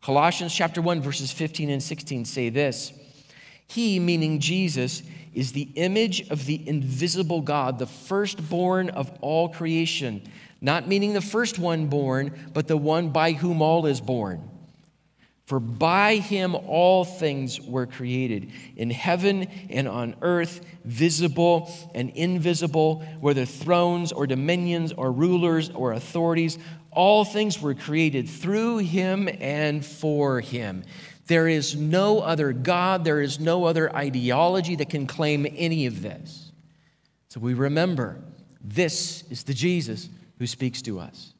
Colossians 0.01 0.53
chapter 0.53 0.81
1, 0.81 1.01
verses 1.01 1.31
15 1.31 1.69
and 1.69 1.81
16 1.81 2.25
say 2.25 2.49
this 2.49 2.93
He, 3.67 3.99
meaning 3.99 4.39
Jesus, 4.39 5.01
is 5.33 5.51
the 5.51 5.69
image 5.75 6.29
of 6.29 6.45
the 6.45 6.67
invisible 6.67 7.41
God, 7.41 7.79
the 7.79 7.87
firstborn 7.87 8.89
of 8.89 9.11
all 9.21 9.49
creation, 9.49 10.21
not 10.59 10.87
meaning 10.87 11.13
the 11.13 11.21
first 11.21 11.57
one 11.57 11.87
born, 11.87 12.49
but 12.53 12.67
the 12.67 12.77
one 12.77 13.09
by 13.09 13.31
whom 13.31 13.61
all 13.61 13.85
is 13.85 14.01
born. 14.01 14.47
For 15.45 15.59
by 15.59 16.15
him 16.15 16.55
all 16.55 17.03
things 17.03 17.59
were 17.59 17.85
created, 17.85 18.51
in 18.77 18.89
heaven 18.89 19.47
and 19.69 19.85
on 19.85 20.15
earth, 20.21 20.61
visible 20.85 21.69
and 21.93 22.09
invisible, 22.11 23.01
whether 23.19 23.43
thrones 23.43 24.13
or 24.13 24.27
dominions 24.27 24.93
or 24.93 25.11
rulers 25.11 25.69
or 25.71 25.91
authorities, 25.91 26.57
all 26.91 27.25
things 27.25 27.61
were 27.61 27.73
created 27.73 28.29
through 28.29 28.77
him 28.77 29.27
and 29.41 29.85
for 29.85 30.39
him. 30.39 30.83
There 31.27 31.47
is 31.47 31.75
no 31.75 32.19
other 32.19 32.51
God, 32.51 33.05
there 33.05 33.21
is 33.21 33.39
no 33.39 33.65
other 33.65 33.95
ideology 33.95 34.75
that 34.75 34.89
can 34.89 35.07
claim 35.07 35.45
any 35.55 35.85
of 35.85 36.01
this. 36.01 36.51
So 37.29 37.39
we 37.39 37.53
remember 37.53 38.17
this 38.63 39.23
is 39.29 39.43
the 39.43 39.53
Jesus 39.53 40.09
who 40.39 40.47
speaks 40.47 40.81
to 40.83 40.99
us. 40.99 41.33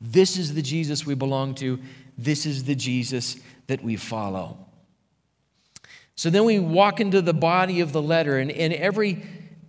This 0.00 0.38
is 0.38 0.54
the 0.54 0.62
Jesus 0.62 1.04
we 1.04 1.14
belong 1.14 1.54
to. 1.56 1.78
This 2.16 2.46
is 2.46 2.64
the 2.64 2.74
Jesus 2.74 3.36
that 3.66 3.82
we 3.82 3.96
follow. 3.96 4.66
So 6.16 6.30
then 6.30 6.44
we 6.44 6.58
walk 6.58 7.00
into 7.00 7.22
the 7.22 7.32
body 7.32 7.80
of 7.80 7.92
the 7.92 8.02
letter, 8.02 8.38
and, 8.38 8.50
and 8.50 8.72
every, 8.72 9.22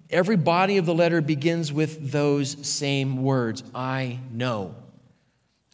every 0.10 0.36
body 0.36 0.78
of 0.78 0.86
the 0.86 0.94
letter 0.94 1.22
begins 1.22 1.72
with 1.72 2.12
those 2.12 2.68
same 2.68 3.24
words 3.24 3.64
I 3.74 4.20
know. 4.32 4.76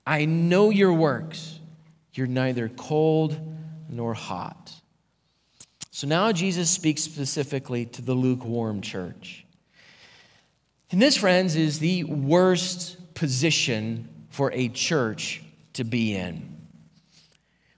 I 0.05 0.25
know 0.25 0.69
your 0.69 0.93
works. 0.93 1.59
You're 2.13 2.27
neither 2.27 2.69
cold 2.69 3.56
nor 3.89 4.13
hot. 4.13 4.73
So 5.91 6.07
now 6.07 6.31
Jesus 6.31 6.69
speaks 6.69 7.01
specifically 7.01 7.85
to 7.85 8.01
the 8.01 8.13
lukewarm 8.13 8.81
church. 8.81 9.45
And 10.91 11.01
this, 11.01 11.17
friends, 11.17 11.55
is 11.55 11.79
the 11.79 12.03
worst 12.03 13.13
position 13.13 14.07
for 14.29 14.51
a 14.53 14.69
church 14.69 15.41
to 15.73 15.83
be 15.83 16.15
in. 16.15 16.55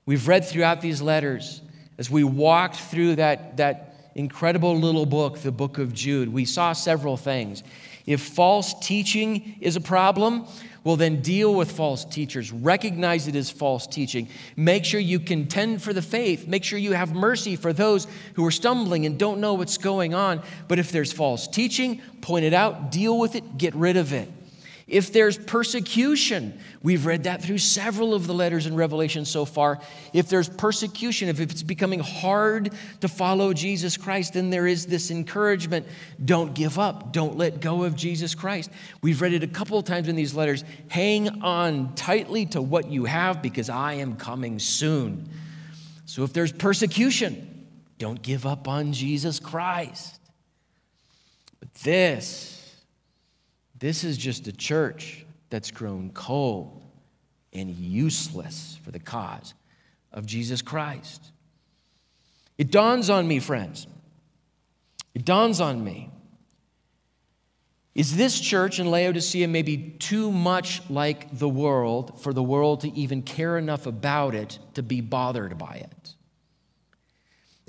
We've 0.05 0.27
read 0.27 0.45
throughout 0.45 0.81
these 0.81 1.01
letters 1.01 1.61
as 1.97 2.09
we 2.09 2.23
walked 2.23 2.77
through 2.77 3.17
that, 3.17 3.57
that 3.57 4.11
incredible 4.15 4.77
little 4.77 5.05
book, 5.05 5.39
the 5.39 5.51
book 5.51 5.77
of 5.77 5.93
Jude, 5.93 6.29
we 6.29 6.45
saw 6.45 6.73
several 6.73 7.17
things. 7.17 7.63
If 8.05 8.21
false 8.21 8.73
teaching 8.79 9.57
is 9.61 9.75
a 9.75 9.81
problem, 9.81 10.47
well, 10.83 10.95
then 10.95 11.21
deal 11.21 11.53
with 11.53 11.71
false 11.71 12.05
teachers. 12.05 12.51
Recognize 12.51 13.27
it 13.27 13.36
as 13.36 13.51
false 13.51 13.86
teaching. 13.86 14.29
Make 14.55 14.86
sure 14.86 15.00
you 15.00 15.19
contend 15.19 15.81
for 15.81 15.91
the 15.91 16.01
faith. 16.01 16.48
Make 16.48 16.63
sure 16.63 16.79
you 16.79 16.93
have 16.93 17.13
mercy 17.13 17.55
for 17.55 17.74
those 17.74 18.07
who 18.36 18.45
are 18.45 18.51
stumbling 18.51 19.05
and 19.05 19.19
don't 19.19 19.41
know 19.41 19.55
what's 19.55 19.77
going 19.77 20.13
on. 20.13 20.41
But 20.67 20.79
if 20.79 20.91
there's 20.91 21.12
false 21.12 21.48
teaching, 21.48 22.01
point 22.21 22.45
it 22.45 22.53
out, 22.53 22.91
deal 22.91 23.19
with 23.19 23.36
it, 23.36 23.57
get 23.57 23.75
rid 23.75 23.98
of 23.98 24.13
it. 24.13 24.31
If 24.89 25.13
there's 25.13 25.38
persecution, 25.38 26.60
we've 26.81 27.05
read 27.05 27.24
that 27.25 27.43
through 27.43 27.60
several 27.60 28.15
of 28.15 28.25
the 28.25 28.34
letters 28.34 28.65
in 28.65 28.75
Revelation 28.75 29.24
so 29.24 29.46
far. 29.46 29.79
If 30.13 30.29
there's 30.29 30.50
persecution, 30.50 31.29
if 31.29 31.39
it's 31.39 31.62
becoming 31.62 32.00
hard 32.00 32.74
to 33.01 33.08
follow 33.08 33.53
Jesus 33.53 33.98
Christ, 33.98 34.34
then 34.34 34.50
there 34.50 34.65
is 34.65 34.88
this 34.88 35.12
encouragement 35.12 35.86
don't 36.25 36.55
give 36.55 36.79
up, 36.79 37.13
don't 37.13 37.38
let 37.38 37.62
go 37.62 37.84
of 37.84 37.96
Jesus 37.96 38.34
Christ. 38.34 38.72
We've 39.03 39.22
read 39.22 39.34
it 39.34 39.43
a 39.43 39.48
couple 39.48 39.77
of 39.77 39.86
times 39.86 40.08
in 40.08 40.15
these 40.15 40.34
letters 40.34 40.63
hang 40.88 41.43
on 41.43 41.93
tightly 41.93 42.48
to 42.48 42.62
what 42.62 42.89
you 42.89 43.05
have 43.05 43.43
because 43.43 43.69
I 43.69 43.93
am 43.93 44.15
coming 44.15 44.58
soon. 44.58 45.29
So 46.05 46.24
if 46.24 46.34
there's 46.34 46.51
persecution, 46.51 47.67
don't 48.00 48.19
give 48.24 48.48
up 48.48 48.67
on 48.67 48.91
Jesus 48.91 49.39
Christ. 49.39 50.19
But 51.60 51.72
this, 51.75 52.58
this 53.79 54.03
is 54.03 54.17
just 54.17 54.48
a 54.48 54.51
church 54.51 55.25
that's 55.50 55.71
grown 55.71 56.12
cold 56.12 56.83
and 57.53 57.69
useless 57.69 58.77
for 58.83 58.91
the 58.91 59.00
cause 59.00 59.53
of 60.12 60.25
Jesus 60.25 60.62
Christ. 60.62 61.31
It 62.57 62.71
dawns 62.71 63.09
on 63.09 63.27
me, 63.27 63.39
friends. 63.39 63.88
It 65.15 65.25
dawns 65.25 65.62
on 65.62 65.83
me. 65.83 66.12
Is 67.95 68.15
this 68.15 68.39
church 68.39 68.79
in 68.79 68.91
Laodicea 68.91 69.48
maybe 69.48 69.95
too 70.00 70.31
much 70.31 70.81
like 70.89 71.38
the 71.38 71.50
world 71.50 72.21
for 72.21 72.33
the 72.33 72.43
world 72.43 72.81
to 72.81 72.93
even 72.93 73.24
care 73.24 73.57
enough 73.57 73.88
about 73.88 74.36
it 74.36 74.59
to 74.75 74.83
be 74.83 75.01
bothered 75.01 75.57
by 75.57 75.75
it? 75.75 75.98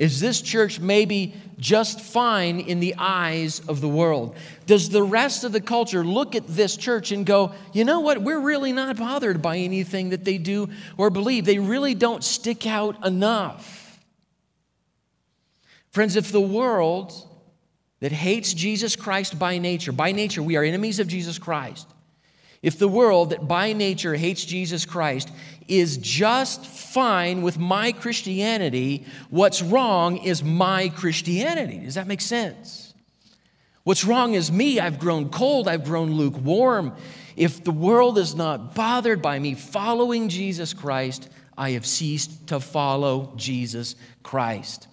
Is 0.01 0.19
this 0.19 0.41
church 0.41 0.81
maybe 0.81 1.35
just 1.59 2.01
fine 2.01 2.59
in 2.59 2.81
the 2.81 2.95
eyes 2.97 3.61
of 3.69 3.83
the 3.83 3.89
world? 3.89 4.35
Does 4.65 4.89
the 4.89 5.03
rest 5.03 5.45
of 5.45 5.53
the 5.53 5.61
culture 5.61 6.03
look 6.03 6.35
at 6.35 6.47
this 6.47 6.75
church 6.79 7.13
and 7.13 7.27
go, 7.27 7.53
you 7.75 7.85
know 7.85 8.01
what, 8.01 8.23
we're 8.23 8.41
really 8.41 8.73
not 8.73 8.97
bothered 8.97 9.43
by 9.43 9.59
anything 9.59 10.09
that 10.09 10.25
they 10.25 10.39
do 10.39 10.71
or 10.97 11.11
believe? 11.11 11.45
They 11.45 11.59
really 11.59 11.95
don't 11.95 12.25
stick 12.25 12.67
out 12.67 13.05
enough. 13.05 14.01
Friends, 15.91 16.17
if 16.17 16.33
the 16.33 16.41
world 16.41 17.13
that 18.01 18.11
hates 18.11 18.55
Jesus 18.55 18.97
Christ 18.97 19.39
by 19.39 19.59
nature, 19.59 19.93
by 19.93 20.13
nature, 20.13 20.43
we 20.43 20.57
are 20.57 20.65
enemies 20.65 20.99
of 20.99 21.09
Jesus 21.09 21.39
Christ. 21.39 21.87
If 22.63 22.79
the 22.79 22.89
world 22.89 23.31
that 23.31 23.49
by 23.49 23.73
nature 23.73 24.15
hates 24.15 24.45
Jesus 24.45 24.85
Christ 24.85 25.31
is 25.67 25.97
just 25.97 26.67
fine 26.67 27.43
with 27.43 27.59
my 27.59 27.93
Christianity. 27.93 29.07
What's 29.31 29.63
wrong 29.63 30.19
is 30.19 30.43
my 30.43 30.89
Christianity. 30.91 31.79
Does 31.79 31.95
that 31.95 32.07
make 32.07 32.21
sense? 32.21 32.93
What's 33.85 34.05
wrong 34.05 34.35
is 34.35 34.53
me. 34.53 34.79
I've 34.79 34.99
grown 34.99 35.31
cold, 35.31 35.69
I've 35.69 35.85
grown 35.85 36.13
lukewarm. 36.13 36.95
If 37.37 37.65
the 37.65 37.71
world 37.71 38.19
is 38.19 38.35
not 38.35 38.75
bothered 38.75 39.23
by 39.23 39.39
me 39.39 39.55
following 39.55 40.29
Jesus 40.29 40.75
Christ, 40.75 41.31
I 41.57 41.71
have 41.71 41.87
ceased 41.87 42.49
to 42.49 42.61
follow 42.61 43.33
Jesus 43.37 43.95
Christ. 44.23 44.89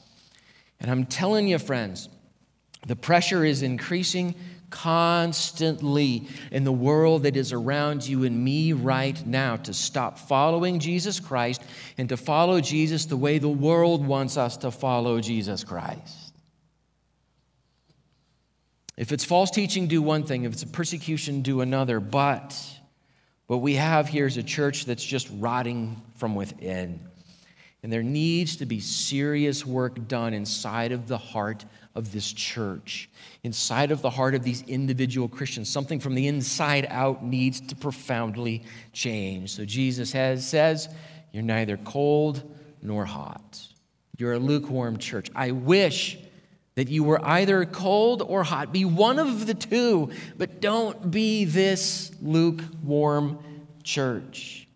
And 0.79 0.89
I'm 0.89 1.05
telling 1.05 1.47
you, 1.47 1.57
friends, 1.59 2.07
the 2.85 2.95
pressure 2.95 3.43
is 3.43 3.63
increasing 3.63 4.35
constantly 4.69 6.27
in 6.51 6.63
the 6.63 6.71
world 6.71 7.23
that 7.23 7.37
is 7.37 7.53
around 7.53 8.05
you 8.05 8.23
and 8.23 8.43
me 8.43 8.73
right 8.73 9.25
now 9.25 9.55
to 9.55 9.73
stop 9.73 10.19
following 10.19 10.79
Jesus 10.79 11.19
Christ 11.19 11.61
and 11.97 12.09
to 12.09 12.17
follow 12.17 12.59
Jesus 12.59 13.05
the 13.05 13.17
way 13.17 13.39
the 13.39 13.47
world 13.47 14.05
wants 14.05 14.37
us 14.37 14.57
to 14.57 14.71
follow 14.71 15.21
Jesus 15.21 15.63
Christ. 15.63 16.33
If 18.97 19.11
it's 19.11 19.23
false 19.23 19.51
teaching, 19.51 19.87
do 19.87 20.01
one 20.01 20.23
thing. 20.23 20.43
If 20.43 20.53
it's 20.53 20.63
a 20.63 20.67
persecution, 20.67 21.43
do 21.43 21.61
another. 21.61 21.99
But 21.99 22.57
what 23.45 23.61
we 23.61 23.75
have 23.75 24.07
here 24.07 24.25
is 24.25 24.37
a 24.37 24.43
church 24.43 24.85
that's 24.85 25.05
just 25.05 25.29
rotting 25.33 26.01
from 26.15 26.33
within. 26.35 26.99
And 27.83 27.93
there 27.93 28.03
needs 28.03 28.57
to 28.57 28.65
be 28.65 28.79
serious 28.79 29.65
work 29.65 30.07
done 30.07 30.33
inside 30.33 30.91
of 30.91 31.07
the 31.07 31.17
heart 31.17 31.63
of 31.97 32.11
this 32.11 32.31
church, 32.31 33.09
inside 33.43 33.91
of 33.91 34.03
the 34.03 34.09
heart 34.11 34.35
of 34.35 34.43
these 34.43 34.61
individual 34.67 35.27
Christians. 35.27 35.67
Something 35.67 35.99
from 35.99 36.13
the 36.13 36.27
inside 36.27 36.85
out 36.89 37.25
needs 37.25 37.59
to 37.59 37.75
profoundly 37.75 38.63
change. 38.93 39.51
So 39.51 39.65
Jesus 39.65 40.11
has, 40.13 40.47
says, 40.47 40.87
You're 41.33 41.43
neither 41.43 41.75
cold 41.77 42.43
nor 42.83 43.05
hot. 43.05 43.59
You're 44.17 44.33
a 44.33 44.39
lukewarm 44.39 44.97
church. 44.97 45.29
I 45.35 45.51
wish 45.51 46.19
that 46.75 46.87
you 46.87 47.03
were 47.03 47.19
either 47.25 47.65
cold 47.65 48.21
or 48.21 48.43
hot. 48.43 48.71
Be 48.71 48.85
one 48.85 49.17
of 49.17 49.47
the 49.47 49.55
two, 49.55 50.11
but 50.37 50.61
don't 50.61 51.09
be 51.09 51.43
this 51.43 52.11
lukewarm 52.21 53.39
church. 53.83 54.67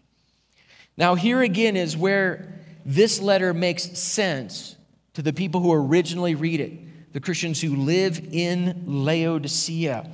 Now, 0.98 1.14
here 1.14 1.42
again 1.42 1.76
is 1.76 1.96
where 1.96 2.60
this 2.84 3.22
letter 3.22 3.54
makes 3.54 3.84
sense 3.98 4.76
to 5.14 5.22
the 5.22 5.34
people 5.34 5.62
who 5.62 5.72
originally 5.72 6.36
read 6.36 6.60
it, 6.60 6.72
the 7.14 7.20
Christians 7.20 7.62
who 7.62 7.76
live 7.76 8.20
in 8.32 8.84
Laodicea. 8.86 10.10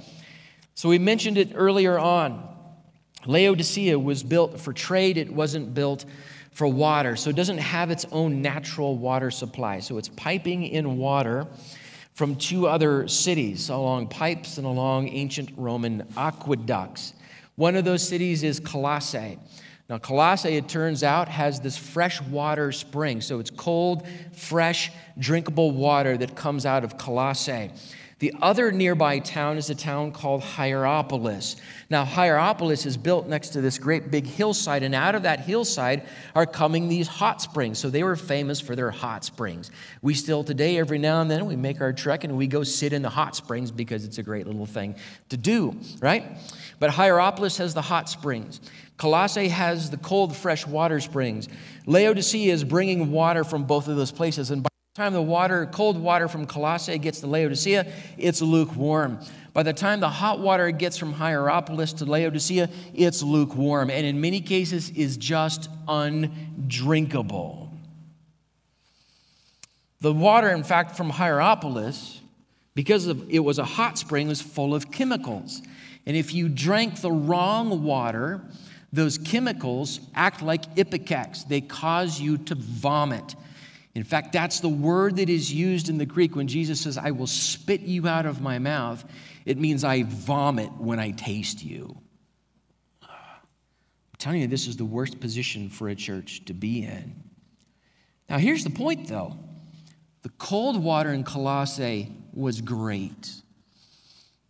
So, 0.76 0.90
we 0.90 1.00
mentioned 1.00 1.38
it 1.38 1.52
earlier 1.56 1.98
on. 1.98 2.48
Laodicea 3.26 3.98
was 3.98 4.24
built 4.24 4.60
for 4.60 4.74
trade, 4.74 5.18
it 5.18 5.32
wasn't 5.34 5.74
built 5.74 6.06
for 6.52 6.68
water. 6.68 7.16
So, 7.16 7.30
it 7.30 7.36
doesn't 7.36 7.60
have 7.60 7.92
its 7.92 8.06
own 8.12 8.42
natural 8.42 8.98
water 8.98 9.32
supply. 9.32 9.80
So, 9.80 9.98
it's 9.98 10.10
piping 10.10 10.64
in 10.64 10.98
water 10.98 11.48
from 12.14 12.36
two 12.36 12.68
other 12.68 13.08
cities 13.08 13.70
along 13.70 14.08
pipes 14.08 14.58
and 14.58 14.66
along 14.66 15.10
ancient 15.10 15.52
Roman 15.56 16.08
aqueducts. 16.18 17.14
One 17.58 17.76
of 17.76 17.86
those 17.86 18.08
cities 18.08 18.42
is 18.42 18.60
Colossae. 18.60 19.38
Now, 19.90 19.98
Colossae, 19.98 20.58
it 20.58 20.68
turns 20.68 21.02
out, 21.02 21.30
has 21.30 21.62
this 21.62 21.78
fresh 21.78 22.22
water 22.22 22.72
spring. 22.72 23.22
So 23.22 23.40
it's 23.40 23.50
cold, 23.50 24.06
fresh, 24.34 24.92
drinkable 25.18 25.72
water 25.72 26.18
that 26.18 26.36
comes 26.36 26.66
out 26.66 26.84
of 26.84 26.98
Colossae. 26.98 27.72
The 28.20 28.34
other 28.42 28.72
nearby 28.72 29.20
town 29.20 29.58
is 29.58 29.70
a 29.70 29.76
town 29.76 30.12
called 30.12 30.42
Hierapolis. 30.42 31.58
Now, 31.92 32.04
Hierapolis 32.04 32.88
is 32.88 32.98
built 32.98 33.28
next 33.28 33.50
to 33.50 33.62
this 33.62 33.78
great 33.78 34.10
big 34.10 34.26
hillside, 34.26 34.82
and 34.82 34.96
out 34.96 35.14
of 35.14 35.22
that 35.22 35.42
hillside 35.42 36.02
are 36.34 36.48
coming 36.48 36.90
these 36.90 37.08
hot 37.08 37.44
springs. 37.44 37.78
So 37.78 37.92
they 37.92 38.02
were 38.02 38.16
famous 38.16 38.60
for 38.60 38.76
their 38.76 38.90
hot 38.90 39.24
springs. 39.24 39.70
We 40.02 40.16
still 40.16 40.44
today, 40.44 40.80
every 40.80 40.98
now 40.98 41.22
and 41.22 41.30
then, 41.30 41.46
we 41.46 41.56
make 41.56 41.80
our 41.80 41.94
trek 41.94 42.24
and 42.24 42.36
we 42.36 42.48
go 42.48 42.64
sit 42.64 42.92
in 42.92 43.04
the 43.04 43.10
hot 43.10 43.36
springs 43.36 43.70
because 43.70 44.04
it's 44.04 44.18
a 44.18 44.24
great 44.24 44.48
little 44.48 44.66
thing 44.66 44.96
to 45.30 45.38
do, 45.38 45.76
right? 46.02 46.26
But 46.80 46.90
Hierapolis 46.90 47.58
has 47.60 47.76
the 47.76 47.84
hot 47.84 48.10
springs. 48.10 48.62
Colossae 48.98 49.50
has 49.50 49.92
the 49.92 49.98
cold, 49.98 50.36
fresh 50.36 50.66
water 50.66 51.00
springs. 51.00 51.48
Laodicea 51.86 52.52
is 52.52 52.64
bringing 52.64 53.12
water 53.12 53.44
from 53.44 53.66
both 53.66 53.88
of 53.88 53.96
those 53.96 54.12
places. 54.12 54.50
And 54.50 54.64
by 54.64 54.70
the 54.96 55.02
time 55.02 55.14
the 55.14 55.22
water, 55.22 55.68
cold 55.68 56.00
water 56.00 56.28
from 56.28 56.48
Colossae 56.48 56.98
gets 56.98 57.20
to 57.22 57.28
Laodicea, 57.28 57.92
it's 58.18 58.42
lukewarm. 58.42 59.20
By 59.54 59.64
the 59.64 59.74
time 59.74 60.00
the 60.00 60.10
hot 60.10 60.40
water 60.40 60.72
gets 60.72 60.98
from 60.98 61.14
Hierapolis 61.14 61.94
to 61.94 62.06
Laodicea, 62.06 62.70
it's 62.94 63.22
lukewarm. 63.22 63.92
And 63.92 64.06
in 64.06 64.20
many 64.20 64.42
cases, 64.42 64.90
is 64.92 65.16
just 65.18 65.70
undrinkable. 65.88 67.72
The 70.02 70.14
water, 70.14 70.50
in 70.50 70.64
fact, 70.64 70.96
from 70.96 71.10
Hierapolis, 71.10 72.22
because 72.76 73.08
of, 73.08 73.28
it 73.30 73.40
was 73.40 73.58
a 73.58 73.66
hot 73.66 73.98
spring, 73.98 74.28
was 74.28 74.42
full 74.42 74.76
of 74.76 74.92
chemicals. 74.92 75.62
And 76.06 76.16
if 76.16 76.34
you 76.34 76.50
drank 76.50 77.02
the 77.02 77.12
wrong 77.12 77.84
water, 77.84 78.44
those 78.92 79.18
chemicals 79.18 80.00
act 80.16 80.42
like 80.42 80.76
ipecacs. 80.76 81.48
They 81.48 81.62
cause 81.62 82.20
you 82.20 82.38
to 82.40 82.56
vomit. 82.56 83.36
In 83.96 84.04
fact, 84.04 84.32
that's 84.32 84.60
the 84.60 84.70
word 84.70 85.18
that 85.18 85.30
is 85.30 85.52
used 85.52 85.90
in 85.90 85.98
the 85.98 86.06
Greek 86.06 86.36
when 86.36 86.48
Jesus 86.48 86.82
says, 86.82 86.98
I 86.98 87.12
will 87.12 87.28
spit 87.28 87.82
you 87.82 88.08
out 88.08 88.26
of 88.26 88.42
my 88.42 88.60
mouth. 88.60 89.04
It 89.46 89.58
means 89.58 89.84
I 89.84 90.04
vomit 90.04 90.72
when 90.78 91.00
I 91.00 91.12
taste 91.12 91.64
you. 91.64 91.98
I'm 93.02 93.10
telling 94.20 94.42
you, 94.42 94.48
this 94.48 94.68
is 94.68 94.78
the 94.78 94.86
worst 94.86 95.20
position 95.20 95.70
for 95.70 95.90
a 95.90 95.96
church 95.96 96.46
to 96.46 96.54
be 96.54 96.84
in. 96.84 97.16
Now, 98.30 98.38
here's 98.38 98.64
the 98.64 98.70
point, 98.70 99.08
though 99.08 99.38
the 100.22 100.30
cold 100.38 100.84
water 100.84 101.12
in 101.12 101.24
Colossae 101.24 102.12
was 102.34 102.62
great, 102.62 103.32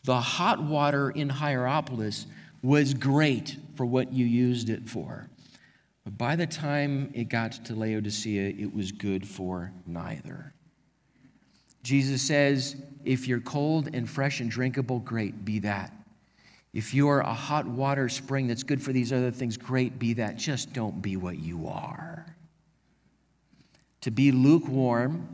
the 0.03 0.19
hot 0.19 0.61
water 0.61 1.09
in 1.09 1.29
Hierapolis 1.29 2.25
was 2.61 2.93
great 2.93 3.55
for 3.77 3.85
what 3.85 4.11
you 4.11 4.25
used 4.25 4.69
it 4.69 4.89
for. 4.89 5.29
But 6.03 6.17
by 6.17 6.35
the 6.35 6.47
time 6.47 7.11
it 7.13 7.29
got 7.29 7.51
to 7.65 7.75
Laodicea, 7.75 8.55
it 8.57 8.73
was 8.73 8.91
good 8.91 9.27
for 9.27 9.71
neither. 9.85 10.53
Jesus 11.83 12.21
says, 12.21 12.75
if 13.05 13.27
you're 13.27 13.39
cold 13.39 13.89
and 13.93 14.09
fresh 14.09 14.41
and 14.41 14.51
drinkable, 14.51 14.99
great, 14.99 15.45
be 15.45 15.59
that. 15.59 15.93
If 16.73 16.93
you're 16.93 17.21
a 17.21 17.33
hot 17.33 17.65
water 17.65 18.09
spring 18.09 18.47
that's 18.47 18.63
good 18.63 18.81
for 18.81 18.91
these 18.91 19.13
other 19.13 19.31
things, 19.31 19.57
great, 19.57 19.97
be 19.97 20.13
that. 20.13 20.37
Just 20.37 20.73
don't 20.73 21.01
be 21.01 21.15
what 21.15 21.39
you 21.39 21.67
are. 21.67 22.25
To 24.01 24.11
be 24.11 24.31
lukewarm 24.31 25.27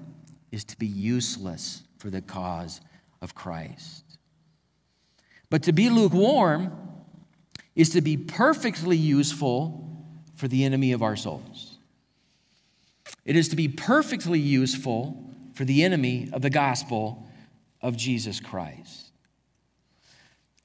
is 0.51 0.63
to 0.65 0.77
be 0.77 0.87
useless 0.87 1.83
for 1.97 2.09
the 2.09 2.21
cause 2.21 2.81
of 3.21 3.33
Christ. 3.33 4.03
But 5.49 5.63
to 5.63 5.71
be 5.71 5.89
lukewarm 5.89 6.71
is 7.75 7.89
to 7.91 8.01
be 8.01 8.17
perfectly 8.17 8.97
useful 8.97 9.83
for 10.35 10.47
the 10.47 10.63
enemy 10.63 10.91
of 10.91 11.01
our 11.01 11.15
souls. 11.15 11.77
It 13.25 13.35
is 13.35 13.49
to 13.49 13.55
be 13.55 13.67
perfectly 13.67 14.39
useful 14.39 15.31
for 15.53 15.65
the 15.65 15.83
enemy 15.83 16.29
of 16.33 16.41
the 16.41 16.49
gospel 16.49 17.27
of 17.81 17.95
Jesus 17.95 18.39
Christ. 18.39 19.11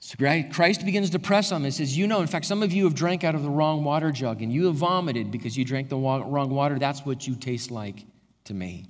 So 0.01 0.16
Christ 0.51 0.87
begins 0.87 1.11
to 1.11 1.18
press 1.18 1.53
on 1.53 1.62
this. 1.62 1.77
Says, 1.77 1.97
You 1.97 2.07
know, 2.07 2.21
in 2.21 2.27
fact, 2.27 2.47
some 2.47 2.62
of 2.62 2.73
you 2.73 2.85
have 2.85 2.94
drank 2.94 3.25
out 3.25 3.35
of 3.35 3.42
the 3.42 3.51
wrong 3.51 3.85
water 3.85 4.11
jug 4.11 4.40
and 4.40 4.53
you 4.53 4.66
have 4.66 4.77
vomited 4.77 5.31
because 5.31 5.57
you 5.57 5.64
drank 5.64 5.90
the 5.90 5.99
wrong 5.99 6.51
water. 6.51 6.79
That's 6.79 7.05
what 7.05 7.27
you 7.27 7.35
taste 7.35 7.71
like 7.71 8.07
to 8.44 8.55
me. 8.55 8.87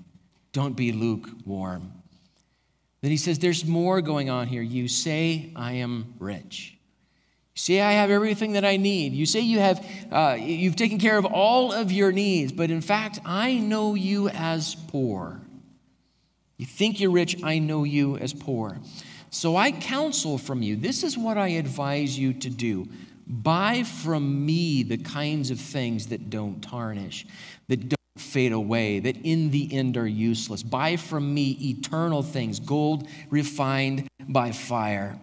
Don't 0.52 0.76
be 0.76 0.92
lukewarm. 0.92 1.92
Then 3.00 3.10
he 3.10 3.16
says, 3.16 3.38
There's 3.38 3.64
more 3.64 4.00
going 4.00 4.30
on 4.30 4.46
here. 4.46 4.62
You 4.62 4.86
say, 4.86 5.52
I 5.56 5.72
am 5.72 6.14
rich. 6.18 6.77
Say, 7.58 7.80
I 7.80 7.90
have 7.90 8.08
everything 8.08 8.52
that 8.52 8.64
I 8.64 8.76
need. 8.76 9.14
You 9.14 9.26
say 9.26 9.40
you 9.40 9.58
have, 9.58 9.84
uh, 10.12 10.36
you've 10.38 10.76
taken 10.76 10.96
care 10.98 11.18
of 11.18 11.24
all 11.24 11.72
of 11.72 11.90
your 11.90 12.12
needs, 12.12 12.52
but 12.52 12.70
in 12.70 12.80
fact, 12.80 13.18
I 13.24 13.58
know 13.58 13.96
you 13.96 14.28
as 14.28 14.76
poor. 14.76 15.40
You 16.56 16.66
think 16.66 17.00
you're 17.00 17.10
rich, 17.10 17.42
I 17.42 17.58
know 17.58 17.82
you 17.82 18.16
as 18.16 18.32
poor. 18.32 18.78
So 19.30 19.56
I 19.56 19.72
counsel 19.72 20.38
from 20.38 20.62
you, 20.62 20.76
this 20.76 21.02
is 21.02 21.18
what 21.18 21.36
I 21.36 21.48
advise 21.48 22.16
you 22.16 22.32
to 22.32 22.48
do. 22.48 22.86
Buy 23.26 23.82
from 23.82 24.46
me 24.46 24.84
the 24.84 24.98
kinds 24.98 25.50
of 25.50 25.58
things 25.58 26.06
that 26.06 26.30
don't 26.30 26.62
tarnish, 26.62 27.26
that 27.66 27.88
don't 27.88 27.98
fade 28.16 28.52
away, 28.52 29.00
that 29.00 29.16
in 29.24 29.50
the 29.50 29.68
end 29.74 29.96
are 29.96 30.06
useless. 30.06 30.62
Buy 30.62 30.94
from 30.94 31.34
me 31.34 31.58
eternal 31.60 32.22
things, 32.22 32.60
gold 32.60 33.08
refined 33.30 34.06
by 34.28 34.52
fire 34.52 35.18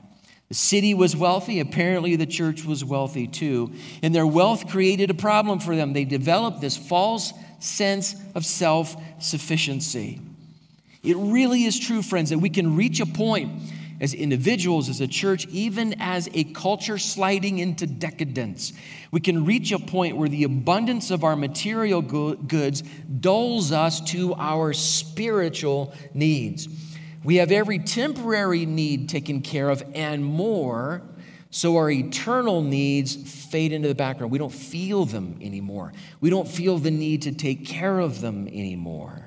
the 0.49 0.53
city 0.53 0.93
was 0.93 1.15
wealthy. 1.15 1.59
Apparently, 1.59 2.15
the 2.15 2.25
church 2.25 2.65
was 2.65 2.85
wealthy 2.85 3.27
too. 3.27 3.71
And 4.03 4.13
their 4.13 4.27
wealth 4.27 4.67
created 4.69 5.09
a 5.09 5.15
problem 5.15 5.59
for 5.59 5.75
them. 5.75 5.93
They 5.93 6.05
developed 6.05 6.61
this 6.61 6.77
false 6.77 7.33
sense 7.59 8.15
of 8.35 8.45
self 8.45 8.95
sufficiency. 9.19 10.21
It 11.03 11.17
really 11.17 11.63
is 11.63 11.79
true, 11.79 12.01
friends, 12.01 12.29
that 12.31 12.39
we 12.39 12.49
can 12.49 12.75
reach 12.75 12.99
a 12.99 13.05
point 13.05 13.61
as 14.01 14.13
individuals, 14.13 14.89
as 14.89 15.01
a 15.01 15.07
church, 15.07 15.47
even 15.47 15.95
as 15.99 16.29
a 16.33 16.43
culture 16.43 16.97
sliding 16.97 17.59
into 17.59 17.87
decadence. 17.87 18.73
We 19.11 19.21
can 19.21 19.45
reach 19.45 19.71
a 19.71 19.79
point 19.79 20.17
where 20.17 20.27
the 20.27 20.43
abundance 20.43 21.11
of 21.11 21.23
our 21.23 21.35
material 21.35 22.01
goods 22.01 22.81
dulls 22.81 23.71
us 23.71 24.01
to 24.11 24.33
our 24.35 24.73
spiritual 24.73 25.93
needs. 26.13 26.67
We 27.25 27.37
have 27.37 27.51
every 27.51 27.79
temporary 27.79 28.67
need 28.67 29.09
taken 29.09 29.41
care 29.41 29.69
of 29.69 29.83
and 29.95 30.23
more, 30.23 31.01
so 31.49 31.77
our 31.77 31.89
eternal 31.89 32.61
needs 32.61 33.15
fade 33.15 33.73
into 33.73 33.87
the 33.87 33.95
background. 33.95 34.31
We 34.31 34.37
don't 34.37 34.53
feel 34.53 35.05
them 35.05 35.39
anymore. 35.41 35.91
We 36.21 36.29
don't 36.29 36.47
feel 36.47 36.77
the 36.77 36.91
need 36.91 37.23
to 37.23 37.31
take 37.31 37.65
care 37.65 37.99
of 37.99 38.21
them 38.21 38.47
anymore. 38.47 39.24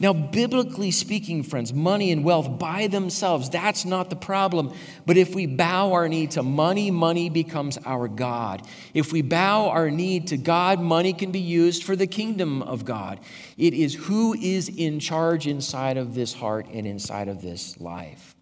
Now, 0.00 0.12
biblically 0.12 0.90
speaking, 0.90 1.44
friends, 1.44 1.72
money 1.72 2.10
and 2.10 2.24
wealth 2.24 2.58
by 2.58 2.88
themselves, 2.88 3.48
that's 3.48 3.84
not 3.84 4.10
the 4.10 4.16
problem. 4.16 4.74
But 5.06 5.16
if 5.16 5.36
we 5.36 5.46
bow 5.46 5.92
our 5.92 6.08
knee 6.08 6.26
to 6.28 6.42
money, 6.42 6.90
money 6.90 7.30
becomes 7.30 7.78
our 7.86 8.08
God. 8.08 8.66
If 8.92 9.12
we 9.12 9.22
bow 9.22 9.68
our 9.68 9.90
knee 9.90 10.18
to 10.20 10.36
God, 10.36 10.80
money 10.80 11.12
can 11.12 11.30
be 11.30 11.38
used 11.38 11.84
for 11.84 11.94
the 11.94 12.08
kingdom 12.08 12.60
of 12.62 12.84
God. 12.84 13.20
It 13.56 13.72
is 13.72 13.94
who 13.94 14.34
is 14.34 14.68
in 14.68 14.98
charge 14.98 15.46
inside 15.46 15.96
of 15.96 16.16
this 16.16 16.34
heart 16.34 16.66
and 16.72 16.88
inside 16.88 17.28
of 17.28 17.40
this 17.40 17.80
life. 17.80 18.34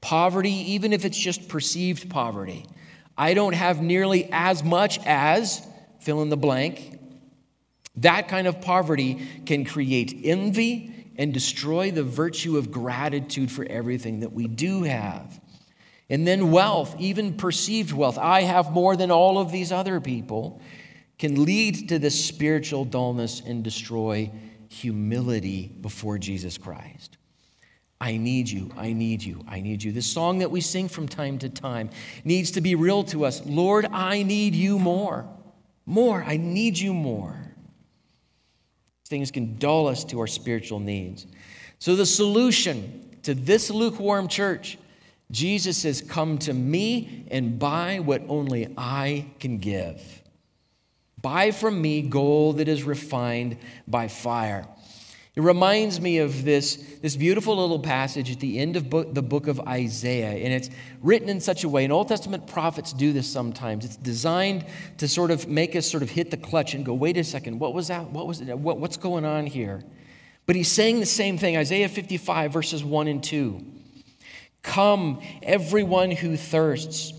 Poverty, 0.00 0.72
even 0.72 0.92
if 0.92 1.04
it's 1.04 1.18
just 1.18 1.48
perceived 1.48 2.08
poverty, 2.08 2.66
I 3.18 3.34
don't 3.34 3.54
have 3.54 3.82
nearly 3.82 4.28
as 4.30 4.62
much 4.62 5.00
as 5.04 5.66
fill 6.00 6.22
in 6.22 6.28
the 6.28 6.36
blank 6.36 7.00
that 7.96 8.28
kind 8.28 8.46
of 8.46 8.60
poverty 8.60 9.26
can 9.44 9.64
create 9.64 10.20
envy 10.24 11.12
and 11.16 11.34
destroy 11.34 11.90
the 11.90 12.02
virtue 12.02 12.56
of 12.56 12.70
gratitude 12.70 13.50
for 13.50 13.64
everything 13.66 14.20
that 14.20 14.32
we 14.32 14.48
do 14.48 14.82
have. 14.84 15.40
And 16.08 16.26
then 16.26 16.50
wealth, 16.50 16.96
even 16.98 17.34
perceived 17.34 17.92
wealth, 17.92 18.18
I 18.18 18.42
have 18.42 18.72
more 18.72 18.96
than 18.96 19.10
all 19.10 19.38
of 19.38 19.52
these 19.52 19.72
other 19.72 20.00
people, 20.00 20.60
can 21.18 21.44
lead 21.44 21.88
to 21.90 21.98
this 21.98 22.22
spiritual 22.22 22.84
dullness 22.84 23.40
and 23.40 23.62
destroy 23.62 24.30
humility 24.68 25.68
before 25.80 26.18
Jesus 26.18 26.58
Christ. 26.58 27.18
I 28.00 28.16
need 28.16 28.48
you, 28.50 28.70
I 28.76 28.94
need 28.94 29.22
you, 29.22 29.44
I 29.46 29.60
need 29.60 29.82
you. 29.82 29.92
This 29.92 30.06
song 30.06 30.40
that 30.40 30.50
we 30.50 30.60
sing 30.60 30.88
from 30.88 31.06
time 31.06 31.38
to 31.38 31.48
time 31.48 31.90
needs 32.24 32.50
to 32.52 32.60
be 32.60 32.74
real 32.74 33.04
to 33.04 33.24
us. 33.24 33.46
Lord, 33.46 33.86
I 33.92 34.24
need 34.24 34.56
you 34.56 34.78
more. 34.78 35.28
More, 35.86 36.22
I 36.24 36.36
need 36.36 36.78
you 36.78 36.92
more. 36.94 37.41
Things 39.12 39.30
can 39.30 39.58
dull 39.58 39.88
us 39.88 40.04
to 40.04 40.20
our 40.20 40.26
spiritual 40.26 40.80
needs. 40.80 41.26
So, 41.78 41.94
the 41.96 42.06
solution 42.06 43.10
to 43.24 43.34
this 43.34 43.68
lukewarm 43.68 44.26
church, 44.26 44.78
Jesus 45.30 45.76
says, 45.76 46.00
Come 46.00 46.38
to 46.38 46.54
me 46.54 47.26
and 47.30 47.58
buy 47.58 47.98
what 47.98 48.22
only 48.26 48.72
I 48.78 49.26
can 49.38 49.58
give. 49.58 50.00
Buy 51.20 51.50
from 51.50 51.82
me 51.82 52.00
gold 52.00 52.56
that 52.56 52.68
is 52.68 52.84
refined 52.84 53.58
by 53.86 54.08
fire. 54.08 54.66
It 55.34 55.40
reminds 55.40 55.98
me 55.98 56.18
of 56.18 56.44
this, 56.44 56.76
this 57.00 57.16
beautiful 57.16 57.56
little 57.56 57.78
passage 57.78 58.30
at 58.30 58.40
the 58.40 58.58
end 58.58 58.76
of 58.76 58.90
book, 58.90 59.14
the 59.14 59.22
book 59.22 59.46
of 59.46 59.60
Isaiah. 59.60 60.44
And 60.44 60.52
it's 60.52 60.68
written 61.00 61.30
in 61.30 61.40
such 61.40 61.64
a 61.64 61.70
way, 61.70 61.84
and 61.84 61.92
Old 61.92 62.08
Testament 62.08 62.46
prophets 62.46 62.92
do 62.92 63.14
this 63.14 63.26
sometimes. 63.26 63.86
It's 63.86 63.96
designed 63.96 64.66
to 64.98 65.08
sort 65.08 65.30
of 65.30 65.48
make 65.48 65.74
us 65.74 65.90
sort 65.90 66.02
of 66.02 66.10
hit 66.10 66.30
the 66.30 66.36
clutch 66.36 66.74
and 66.74 66.84
go, 66.84 66.92
wait 66.92 67.16
a 67.16 67.24
second, 67.24 67.58
what 67.60 67.72
was 67.72 67.88
that? 67.88 68.10
What 68.10 68.26
was 68.26 68.42
it? 68.42 68.58
What, 68.58 68.76
what's 68.76 68.98
going 68.98 69.24
on 69.24 69.46
here? 69.46 69.82
But 70.44 70.56
he's 70.56 70.70
saying 70.70 71.00
the 71.00 71.06
same 71.06 71.38
thing 71.38 71.56
Isaiah 71.56 71.88
55, 71.88 72.52
verses 72.52 72.84
1 72.84 73.08
and 73.08 73.24
2. 73.24 73.64
Come, 74.62 75.22
everyone 75.42 76.10
who 76.10 76.36
thirsts. 76.36 77.14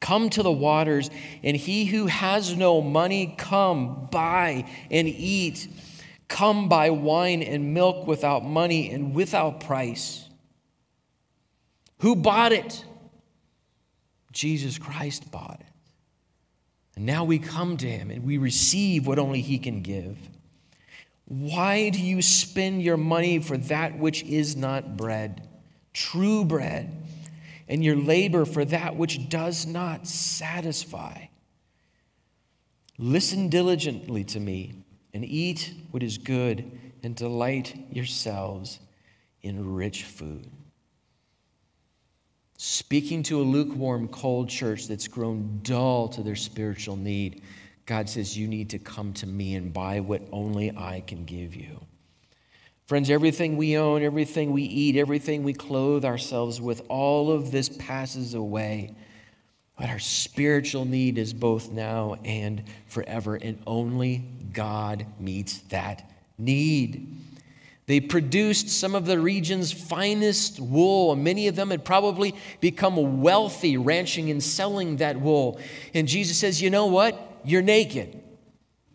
Come 0.00 0.30
to 0.30 0.42
the 0.42 0.50
waters, 0.50 1.10
and 1.44 1.54
he 1.54 1.84
who 1.84 2.06
has 2.06 2.56
no 2.56 2.80
money, 2.80 3.34
come, 3.36 4.08
buy 4.10 4.64
and 4.90 5.06
eat. 5.06 5.68
Come 6.30 6.68
buy 6.68 6.90
wine 6.90 7.42
and 7.42 7.74
milk 7.74 8.06
without 8.06 8.44
money 8.44 8.88
and 8.92 9.14
without 9.14 9.58
price. 9.58 10.28
Who 11.98 12.14
bought 12.14 12.52
it? 12.52 12.84
Jesus 14.30 14.78
Christ 14.78 15.32
bought 15.32 15.58
it. 15.60 15.66
And 16.94 17.04
now 17.04 17.24
we 17.24 17.40
come 17.40 17.76
to 17.78 17.90
him 17.90 18.12
and 18.12 18.24
we 18.24 18.38
receive 18.38 19.08
what 19.08 19.18
only 19.18 19.40
he 19.40 19.58
can 19.58 19.82
give. 19.82 20.16
Why 21.24 21.88
do 21.88 22.00
you 22.00 22.22
spend 22.22 22.80
your 22.82 22.96
money 22.96 23.40
for 23.40 23.56
that 23.56 23.98
which 23.98 24.22
is 24.22 24.54
not 24.54 24.96
bread, 24.96 25.48
true 25.92 26.44
bread, 26.44 26.96
and 27.68 27.84
your 27.84 27.96
labor 27.96 28.44
for 28.44 28.64
that 28.66 28.94
which 28.94 29.28
does 29.28 29.66
not 29.66 30.06
satisfy? 30.06 31.24
Listen 32.98 33.48
diligently 33.48 34.22
to 34.24 34.38
me 34.38 34.84
and 35.12 35.24
eat 35.24 35.72
what 35.90 36.02
is 36.02 36.18
good, 36.18 36.70
and 37.02 37.16
delight 37.16 37.86
yourselves 37.90 38.78
in 39.42 39.74
rich 39.74 40.04
food. 40.04 40.50
Speaking 42.56 43.22
to 43.24 43.40
a 43.40 43.42
lukewarm, 43.42 44.06
cold 44.08 44.50
church 44.50 44.86
that's 44.86 45.08
grown 45.08 45.60
dull 45.62 46.08
to 46.08 46.22
their 46.22 46.36
spiritual 46.36 46.96
need, 46.96 47.42
God 47.86 48.08
says, 48.08 48.36
You 48.36 48.46
need 48.46 48.70
to 48.70 48.78
come 48.78 49.14
to 49.14 49.26
me 49.26 49.54
and 49.54 49.72
buy 49.72 50.00
what 50.00 50.22
only 50.30 50.70
I 50.76 51.02
can 51.06 51.24
give 51.24 51.56
you. 51.56 51.80
Friends, 52.86 53.08
everything 53.08 53.56
we 53.56 53.78
own, 53.78 54.02
everything 54.02 54.52
we 54.52 54.64
eat, 54.64 54.96
everything 54.96 55.42
we 55.42 55.54
clothe 55.54 56.04
ourselves 56.04 56.60
with, 56.60 56.82
all 56.88 57.30
of 57.32 57.50
this 57.50 57.68
passes 57.68 58.34
away. 58.34 58.94
But 59.80 59.88
our 59.88 59.98
spiritual 59.98 60.84
need 60.84 61.16
is 61.16 61.32
both 61.32 61.72
now 61.72 62.18
and 62.22 62.62
forever, 62.86 63.36
and 63.36 63.58
only 63.66 64.22
God 64.52 65.06
meets 65.18 65.60
that 65.70 66.06
need. 66.36 67.16
They 67.86 68.00
produced 68.00 68.68
some 68.68 68.94
of 68.94 69.06
the 69.06 69.18
region's 69.18 69.72
finest 69.72 70.60
wool, 70.60 71.16
many 71.16 71.48
of 71.48 71.56
them 71.56 71.70
had 71.70 71.82
probably 71.82 72.34
become 72.60 73.22
wealthy 73.22 73.78
ranching 73.78 74.30
and 74.30 74.42
selling 74.42 74.98
that 74.98 75.18
wool. 75.18 75.58
And 75.94 76.06
Jesus 76.06 76.36
says, 76.36 76.60
You 76.60 76.68
know 76.68 76.86
what? 76.86 77.40
You're 77.42 77.62
naked. 77.62 78.22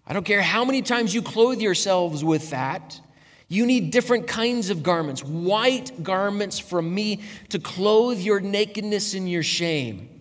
I 0.05 0.13
don't 0.13 0.23
care 0.23 0.43
how 0.43 0.63
many 0.65 0.83
times 0.83 1.15
you 1.15 1.23
clothe 1.23 1.61
yourselves 1.61 2.23
with 2.23 2.51
that. 2.51 3.01
You 3.47 3.65
need 3.65 3.89
different 3.89 4.27
kinds 4.27 4.69
of 4.69 4.83
garments, 4.83 5.23
white 5.23 6.03
garments 6.03 6.59
from 6.59 6.93
me 6.93 7.23
to 7.49 7.57
clothe 7.57 8.19
your 8.19 8.39
nakedness 8.39 9.15
and 9.15 9.27
your 9.27 9.41
shame. 9.41 10.14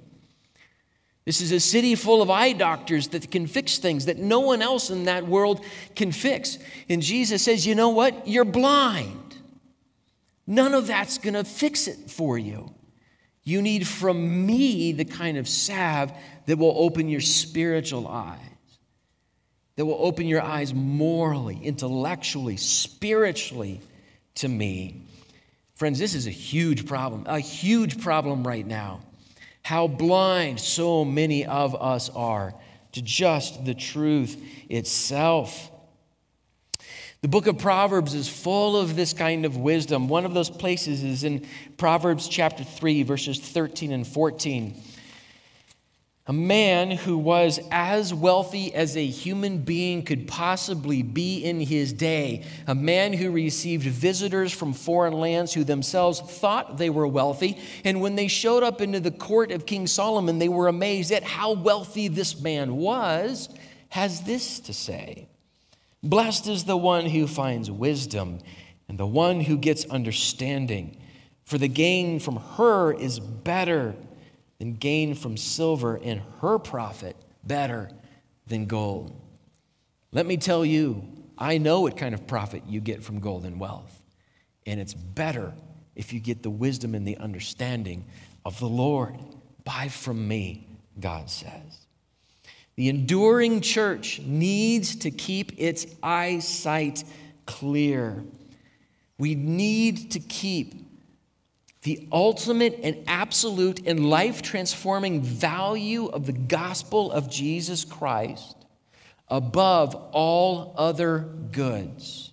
This 1.25 1.41
is 1.41 1.53
a 1.53 1.61
city 1.61 1.95
full 1.95 2.21
of 2.21 2.29
eye 2.29 2.53
doctors 2.53 3.09
that 3.09 3.31
can 3.31 3.47
fix 3.47 3.79
things 3.79 4.07
that 4.07 4.19
no 4.19 4.41
one 4.41 4.61
else 4.61 4.91
in 4.91 5.05
that 5.05 5.27
world 5.27 5.65
can 5.97 6.13
fix. 6.13 6.59
And 6.89 7.01
Jesus 7.01 7.43
says, 7.43 7.67
You 7.67 7.75
know 7.75 7.89
what? 7.89 8.29
You're 8.29 8.45
blind. 8.45 9.37
None 10.47 10.75
of 10.75 10.87
that's 10.87 11.17
going 11.17 11.35
to 11.35 11.45
fix 11.45 11.89
it 11.89 12.11
for 12.11 12.37
you. 12.37 12.75
You 13.43 13.63
need 13.63 13.87
from 13.87 14.47
me 14.47 14.93
the 14.93 15.07
kind 15.07 15.39
of 15.39 15.49
salve 15.49 16.13
that 16.47 16.59
will 16.59 16.75
open 16.77 17.09
your 17.09 17.23
spiritual 17.23 18.07
eyes, 18.07 18.39
that 19.77 19.87
will 19.87 19.99
open 19.99 20.27
your 20.27 20.43
eyes 20.43 20.75
morally, 20.75 21.59
intellectually, 21.63 22.59
spiritually 22.59 23.81
to 24.37 24.49
me. 24.49 25.03
Friends, 25.75 25.99
this 25.99 26.15
is 26.15 26.27
a 26.27 26.31
huge 26.31 26.87
problem, 26.87 27.25
a 27.27 27.39
huge 27.39 28.01
problem 28.03 28.47
right 28.47 28.67
now 28.67 29.01
how 29.65 29.89
blind 29.89 30.61
so 30.61 31.05
many 31.05 31.47
of 31.47 31.75
us 31.75 32.11
are 32.11 32.55
to 32.93 33.03
just 33.03 33.65
the 33.65 33.75
truth 33.75 34.41
itself. 34.69 35.71
The 37.23 37.29
book 37.29 37.47
of 37.47 37.57
Proverbs 37.57 38.13
is 38.13 38.29
full 38.29 38.77
of 38.77 38.95
this 38.95 39.15
kind 39.15 39.47
of 39.47 39.57
wisdom. 39.57 40.09
One 40.09 40.27
of 40.27 40.35
those 40.35 40.51
places 40.51 41.03
is 41.03 41.25
in 41.25 41.47
Proverbs 41.79 42.29
chapter 42.29 42.63
3, 42.63 43.03
verses 43.05 43.39
13 43.39 43.91
and 43.91 44.07
14. 44.07 44.81
A 46.27 46.33
man 46.33 46.91
who 46.91 47.19
was 47.19 47.61
as 47.71 48.15
wealthy 48.15 48.75
as 48.75 48.97
a 48.97 49.07
human 49.07 49.59
being 49.59 50.03
could 50.03 50.27
possibly 50.27 51.03
be 51.03 51.45
in 51.45 51.61
his 51.61 51.93
day. 51.93 52.45
A 52.67 52.75
man 52.75 53.13
who 53.13 53.31
received 53.31 53.85
visitors 53.85 54.51
from 54.51 54.73
foreign 54.73 55.13
lands 55.13 55.53
who 55.53 55.65
themselves 55.65 56.21
thought 56.21 56.79
they 56.79 56.89
were 56.89 57.07
wealthy. 57.07 57.59
And 57.85 58.01
when 58.01 58.17
they 58.17 58.29
showed 58.29 58.63
up 58.63 58.81
into 58.81 59.01
the 59.01 59.11
court 59.11 59.53
of 59.53 59.67
King 59.67 59.87
Solomon, 59.87 60.39
they 60.39 60.49
were 60.49 60.67
amazed 60.67 61.13
at 61.13 61.25
how 61.25 61.53
wealthy 61.53 62.09
this 62.09 62.41
man 62.41 62.77
was, 62.77 63.51
has 63.91 64.23
this 64.23 64.61
to 64.61 64.73
say 64.73 65.29
Blessed 66.03 66.49
is 66.49 66.65
the 66.65 66.77
one 66.77 67.05
who 67.05 67.27
finds 67.27 67.71
wisdom 67.71 68.41
and 68.89 68.97
the 68.97 69.07
one 69.07 69.41
who 69.41 69.59
gets 69.59 69.85
understanding, 69.87 70.97
for 71.45 71.59
the 71.59 71.69
gain 71.69 72.19
from 72.19 72.37
her 72.37 72.95
is 72.95 73.21
better 73.21 73.95
than 74.65 74.77
gain 74.77 75.15
from 75.15 75.37
silver, 75.37 75.97
and 76.03 76.23
her 76.41 76.59
profit 76.59 77.17
better 77.47 77.91
than 78.47 78.65
gold. 78.65 79.15
Let 80.11 80.25
me 80.25 80.39
tell 80.39 80.65
you, 80.65 81.07
I 81.37 81.59
know 81.59 81.83
what 81.83 81.99
kind 81.99 82.15
of 82.15 82.27
profit 82.27 82.63
you 82.67 82.81
get 82.81 83.03
from 83.03 83.21
gold 83.21 83.45
and 83.45 83.61
wealth. 83.61 84.03
And 84.65 84.81
it's 84.81 84.95
better 84.95 85.53
if 85.95 86.15
you 86.15 86.21
get 86.21 86.43
the 86.43 86.49
wisdom 86.49 86.95
and 86.95 87.07
the 87.07 87.19
understanding 87.19 88.07
of 88.43 88.59
the 88.59 88.69
Lord. 88.69 89.19
Buy 89.65 89.89
from 89.89 90.27
me, 90.27 90.67
God 90.99 91.29
says. 91.29 91.87
The 92.77 92.89
enduring 92.89 93.61
church 93.61 94.21
needs 94.21 94.97
to 94.97 95.11
keep 95.11 95.53
its 95.59 95.85
eyesight 96.03 97.05
clear. 97.45 98.25
We 99.19 99.35
need 99.35 100.11
to 100.13 100.21
keep 100.21 100.84
the 101.85 102.09
ultimate 102.11 102.81
and 102.83 102.97
absolute 103.07 103.87
and 103.87 104.09
life 104.09 104.43
transforming 104.43 105.23
value 105.23 106.07
of 106.07 106.27
the 106.27 106.33
gospel 106.33 107.13
of 107.13 107.31
Jesus 107.31 107.85
Christ 107.85 108.57
above 109.29 109.95
all 110.13 110.75
other 110.79 111.19
goods, 111.53 112.31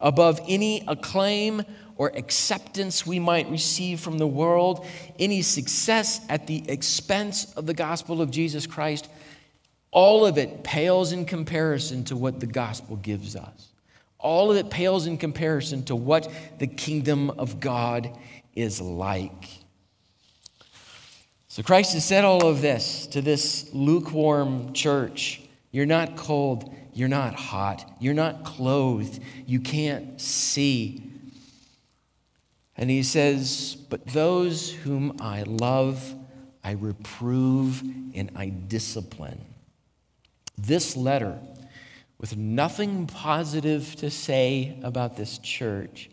above 0.00 0.40
any 0.46 0.84
acclaim 0.86 1.62
or 1.96 2.08
acceptance 2.14 3.06
we 3.06 3.18
might 3.18 3.50
receive 3.50 4.00
from 4.00 4.18
the 4.18 4.26
world, 4.26 4.86
any 5.18 5.40
success 5.40 6.20
at 6.28 6.46
the 6.46 6.68
expense 6.68 7.52
of 7.54 7.66
the 7.66 7.74
gospel 7.74 8.20
of 8.20 8.30
Jesus 8.30 8.66
Christ. 8.66 9.08
All 9.90 10.26
of 10.26 10.36
it 10.36 10.62
pales 10.62 11.12
in 11.12 11.24
comparison 11.24 12.04
to 12.04 12.16
what 12.16 12.38
the 12.38 12.46
gospel 12.46 12.96
gives 12.96 13.34
us. 13.34 13.68
All 14.18 14.50
of 14.50 14.56
it 14.56 14.68
pales 14.68 15.06
in 15.06 15.16
comparison 15.16 15.84
to 15.84 15.96
what 15.96 16.30
the 16.58 16.66
kingdom 16.66 17.30
of 17.30 17.60
God 17.60 18.10
is 18.54 18.80
like. 18.80 19.48
So 21.48 21.62
Christ 21.62 21.94
has 21.94 22.04
said 22.04 22.24
all 22.24 22.46
of 22.46 22.60
this 22.60 23.06
to 23.08 23.20
this 23.20 23.70
lukewarm 23.72 24.72
church. 24.74 25.40
You're 25.72 25.86
not 25.86 26.16
cold, 26.16 26.74
you're 26.94 27.08
not 27.08 27.34
hot, 27.34 27.96
you're 28.00 28.14
not 28.14 28.44
clothed, 28.44 29.20
you 29.46 29.60
can't 29.60 30.20
see. 30.20 31.02
And 32.76 32.88
he 32.88 33.02
says, 33.02 33.76
But 33.90 34.06
those 34.06 34.70
whom 34.70 35.16
I 35.20 35.42
love, 35.42 36.14
I 36.62 36.72
reprove 36.72 37.82
and 38.14 38.30
I 38.36 38.50
discipline. 38.50 39.44
This 40.56 40.96
letter, 40.96 41.38
with 42.18 42.36
nothing 42.36 43.06
positive 43.06 43.96
to 43.96 44.10
say 44.10 44.78
about 44.82 45.16
this 45.16 45.38
church, 45.38 46.08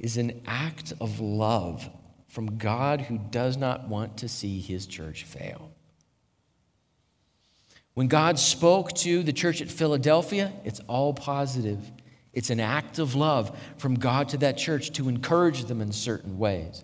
is 0.00 0.16
an 0.16 0.40
act 0.46 0.92
of 1.00 1.20
love 1.20 1.88
from 2.26 2.58
God 2.58 3.02
who 3.02 3.18
does 3.18 3.56
not 3.56 3.88
want 3.88 4.16
to 4.18 4.28
see 4.28 4.60
his 4.60 4.86
church 4.86 5.24
fail. 5.24 5.70
When 7.94 8.08
God 8.08 8.38
spoke 8.38 8.92
to 8.94 9.22
the 9.22 9.32
church 9.32 9.60
at 9.60 9.70
Philadelphia, 9.70 10.52
it's 10.64 10.80
all 10.88 11.12
positive. 11.12 11.78
It's 12.32 12.50
an 12.50 12.60
act 12.60 12.98
of 12.98 13.14
love 13.14 13.56
from 13.76 13.94
God 13.96 14.30
to 14.30 14.38
that 14.38 14.56
church 14.56 14.90
to 14.92 15.08
encourage 15.08 15.64
them 15.64 15.80
in 15.80 15.92
certain 15.92 16.38
ways. 16.38 16.82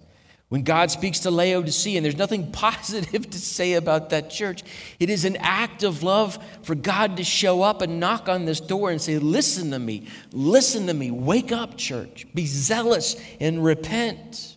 When 0.49 0.63
God 0.63 0.93
speaks 0.93 1.21
to 1.21 1.31
Laodicea, 1.31 1.97
and 1.97 2.05
there's 2.05 2.17
nothing 2.17 2.53
positive 2.53 3.29
to 3.31 3.39
say 3.39 3.75
about 3.75 4.11
that 4.11 4.31
church, 4.31 4.63
it 5.01 5.11
is 5.11 5.25
an 5.25 5.37
act 5.37 5.83
of 5.83 6.03
love 6.03 6.39
for 6.63 6.75
God 6.75 7.17
to 7.17 7.25
show 7.25 7.63
up 7.63 7.83
and 7.83 7.99
knock 7.99 8.29
on 8.29 8.45
this 8.45 8.61
door 8.61 8.91
and 8.91 9.03
say, 9.03 9.19
Listen 9.19 9.73
to 9.73 9.79
me, 9.79 10.07
listen 10.33 10.87
to 10.87 10.95
me, 10.95 11.11
wake 11.11 11.51
up, 11.51 11.77
church, 11.77 12.27
be 12.35 12.47
zealous 12.47 13.17
and 13.41 13.65
repent. 13.65 14.57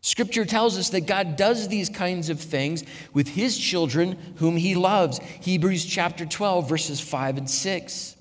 Scripture 0.00 0.44
tells 0.44 0.78
us 0.78 0.90
that 0.90 1.02
God 1.02 1.36
does 1.36 1.68
these 1.68 1.88
kinds 1.88 2.30
of 2.30 2.40
things 2.40 2.84
with 3.12 3.28
his 3.28 3.58
children 3.58 4.16
whom 4.36 4.56
he 4.56 4.74
loves. 4.74 5.18
Hebrews 5.40 5.84
chapter 5.84 6.24
12, 6.24 6.68
verses 6.68 7.00
5 7.00 7.38
and 7.38 7.50
6. 7.50 8.16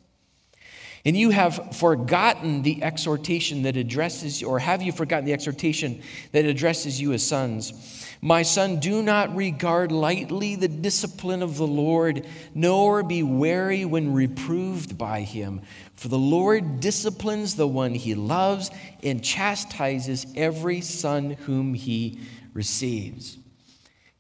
And 1.08 1.16
you 1.16 1.30
have 1.30 1.78
forgotten 1.78 2.64
the 2.64 2.84
exhortation 2.84 3.62
that 3.62 3.78
addresses, 3.78 4.42
you, 4.42 4.50
or 4.50 4.60
have 4.60 4.82
you 4.82 4.92
forgotten 4.92 5.24
the 5.24 5.32
exhortation 5.32 6.02
that 6.34 6.44
addresses 6.44 7.00
you 7.00 7.14
as 7.14 7.26
sons? 7.26 8.06
My 8.20 8.42
son, 8.42 8.82
do 8.82 9.02
not 9.02 9.34
regard 9.34 9.94
lightly 9.94 10.58
the 10.58 10.68
discipline 10.68 11.42
of 11.42 11.56
the 11.56 11.66
Lord, 11.66 12.28
nor 12.54 13.04
be 13.04 13.24
wary 13.24 13.86
when 13.86 14.12
reproved 14.12 14.98
by 14.98 15.22
him. 15.22 15.62
For 15.94 16.10
the 16.10 16.18
Lord 16.18 16.82
disciplines 16.82 17.56
the 17.56 17.70
one 17.70 17.96
he 17.96 18.14
loves 18.14 18.70
and 19.02 19.24
chastises 19.24 20.28
every 20.36 20.82
son 20.82 21.38
whom 21.46 21.74
he 21.74 22.20
receives. 22.54 23.38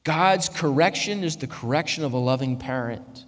God's 0.05 0.47
correction 0.47 1.25
is 1.25 1.35
the 1.35 1.47
correction 1.47 2.05
of 2.05 2.13
a 2.13 2.17
loving 2.17 2.55
parent. 2.55 3.25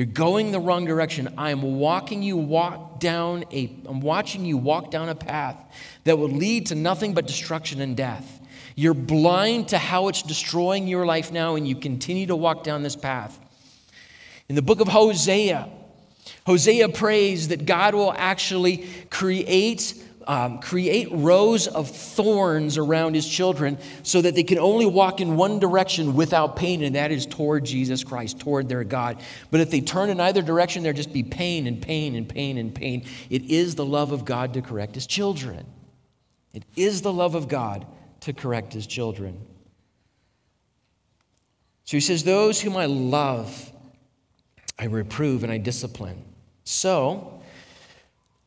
You're 0.00 0.06
going 0.06 0.50
the 0.50 0.60
wrong 0.60 0.86
direction. 0.86 1.34
I 1.36 1.50
am 1.50 1.60
walking 1.60 2.22
you 2.22 2.38
walk 2.38 3.00
down 3.00 3.44
a 3.52 3.70
I'm 3.86 4.00
watching 4.00 4.46
you 4.46 4.56
walk 4.56 4.90
down 4.90 5.10
a 5.10 5.14
path 5.14 5.62
that 6.04 6.16
will 6.16 6.30
lead 6.30 6.68
to 6.68 6.74
nothing 6.74 7.12
but 7.12 7.26
destruction 7.26 7.82
and 7.82 7.94
death. 7.94 8.40
You're 8.76 8.94
blind 8.94 9.68
to 9.68 9.76
how 9.76 10.08
it's 10.08 10.22
destroying 10.22 10.88
your 10.88 11.04
life 11.04 11.30
now 11.32 11.54
and 11.54 11.68
you 11.68 11.76
continue 11.76 12.26
to 12.28 12.34
walk 12.34 12.64
down 12.64 12.82
this 12.82 12.96
path. 12.96 13.38
In 14.48 14.54
the 14.54 14.62
book 14.62 14.80
of 14.80 14.88
Hosea, 14.88 15.68
Hosea 16.46 16.88
prays 16.88 17.48
that 17.48 17.66
God 17.66 17.94
will 17.94 18.14
actually 18.16 18.88
create 19.10 20.02
um, 20.26 20.60
create 20.60 21.08
rows 21.10 21.66
of 21.66 21.88
thorns 21.88 22.78
around 22.78 23.14
his 23.14 23.28
children 23.28 23.78
so 24.02 24.20
that 24.20 24.34
they 24.34 24.42
can 24.42 24.58
only 24.58 24.86
walk 24.86 25.20
in 25.20 25.36
one 25.36 25.58
direction 25.58 26.14
without 26.14 26.56
pain, 26.56 26.82
and 26.82 26.94
that 26.94 27.10
is 27.10 27.26
toward 27.26 27.64
Jesus 27.64 28.04
Christ, 28.04 28.38
toward 28.38 28.68
their 28.68 28.84
God. 28.84 29.22
But 29.50 29.60
if 29.60 29.70
they 29.70 29.80
turn 29.80 30.10
in 30.10 30.20
either 30.20 30.42
direction, 30.42 30.82
there'll 30.82 30.96
just 30.96 31.12
be 31.12 31.22
pain 31.22 31.66
and 31.66 31.80
pain 31.80 32.14
and 32.14 32.28
pain 32.28 32.58
and 32.58 32.74
pain. 32.74 33.04
It 33.30 33.44
is 33.44 33.74
the 33.74 33.84
love 33.84 34.12
of 34.12 34.24
God 34.24 34.54
to 34.54 34.62
correct 34.62 34.94
his 34.94 35.06
children. 35.06 35.66
It 36.52 36.64
is 36.76 37.02
the 37.02 37.12
love 37.12 37.34
of 37.34 37.48
God 37.48 37.86
to 38.20 38.32
correct 38.32 38.72
his 38.72 38.86
children. 38.86 39.40
So 41.84 41.96
he 41.96 42.00
says, 42.00 42.24
Those 42.24 42.60
whom 42.60 42.76
I 42.76 42.86
love, 42.86 43.72
I 44.78 44.84
reprove 44.84 45.42
and 45.42 45.52
I 45.52 45.58
discipline. 45.58 46.24
So, 46.64 47.42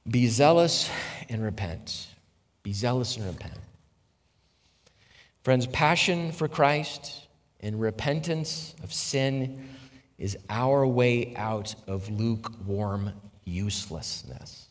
be 0.08 0.28
zealous 0.28 0.90
and 1.34 1.44
repent. 1.44 2.08
Be 2.64 2.74
zealous 2.74 3.18
and 3.18 3.26
repent. 3.26 3.58
Friends, 5.44 5.68
passion 5.68 6.32
for 6.32 6.48
Christ 6.48 7.28
and 7.60 7.80
repentance 7.80 8.76
of 8.84 8.94
sin 8.94 9.70
is 10.18 10.38
our 10.50 10.88
way 10.88 11.36
out 11.36 11.76
of 11.88 12.10
lukewarm 12.10 13.12
uselessness. 13.44 14.68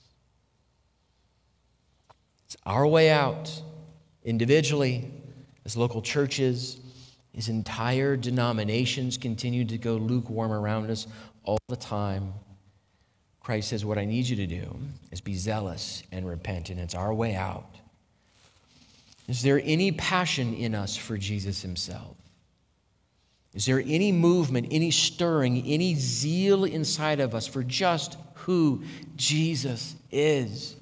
It's 2.47 2.57
our 2.65 2.87
way 2.87 3.11
out 3.11 3.63
individually, 4.25 5.11
as 5.65 5.77
local 5.77 6.01
churches, 6.01 6.81
as 7.37 7.49
entire 7.49 8.17
denominations 8.17 9.17
continue 9.17 9.65
to 9.65 9.79
go 9.79 9.95
lukewarm 9.97 10.53
around 10.53 10.91
us 10.91 11.07
all 11.45 11.59
the 11.69 11.77
time. 11.77 12.33
Christ 13.43 13.69
says, 13.69 13.85
What 13.85 13.99
I 13.99 14.05
need 14.05 14.29
you 14.29 14.37
to 14.37 14.47
do 14.47 14.77
is 15.11 15.21
be 15.21 15.35
zealous 15.35 16.03
and 16.13 16.27
repent, 16.27 16.71
and 16.71 16.79
it's 16.79 16.95
our 16.95 17.13
way 17.13 17.35
out. 17.35 17.77
Is 19.29 19.43
there 19.43 19.61
any 19.65 19.93
passion 19.93 20.55
in 20.55 20.75
us 20.75 20.97
for 20.97 21.17
Jesus 21.17 21.63
himself? 21.63 22.17
Is 23.55 23.67
there 23.67 23.83
any 23.85 24.13
movement, 24.13 24.69
any 24.71 24.91
stirring, 24.91 25.63
any 25.67 25.95
zeal 25.95 26.65
inside 26.65 27.21
of 27.21 27.35
us 27.35 27.47
for 27.47 27.63
just 27.63 28.17
who 28.35 28.83
Jesus 29.17 29.95
is? 30.11 30.77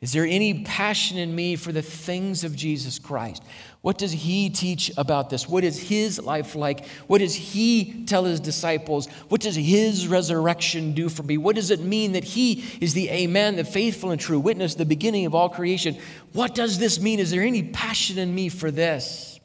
Is 0.00 0.12
there 0.12 0.24
any 0.24 0.64
passion 0.64 1.18
in 1.18 1.34
me 1.34 1.56
for 1.56 1.72
the 1.72 1.82
things 1.82 2.42
of 2.42 2.56
Jesus 2.56 2.98
Christ? 2.98 3.42
What 3.82 3.98
does 3.98 4.12
he 4.12 4.48
teach 4.48 4.90
about 4.96 5.28
this? 5.28 5.46
What 5.46 5.62
is 5.62 5.78
his 5.78 6.18
life 6.18 6.54
like? 6.54 6.86
What 7.06 7.18
does 7.18 7.34
he 7.34 8.04
tell 8.06 8.24
his 8.24 8.40
disciples? 8.40 9.08
What 9.28 9.42
does 9.42 9.56
his 9.56 10.08
resurrection 10.08 10.94
do 10.94 11.10
for 11.10 11.22
me? 11.22 11.36
What 11.36 11.54
does 11.54 11.70
it 11.70 11.80
mean 11.80 12.12
that 12.12 12.24
he 12.24 12.64
is 12.80 12.94
the 12.94 13.10
Amen, 13.10 13.56
the 13.56 13.64
faithful 13.64 14.10
and 14.10 14.18
true 14.18 14.40
witness, 14.40 14.74
the 14.74 14.86
beginning 14.86 15.26
of 15.26 15.34
all 15.34 15.50
creation? 15.50 15.98
What 16.32 16.54
does 16.54 16.78
this 16.78 16.98
mean? 16.98 17.18
Is 17.18 17.30
there 17.30 17.42
any 17.42 17.62
passion 17.62 18.18
in 18.18 18.34
me 18.34 18.48
for 18.48 18.70
this? 18.70 19.38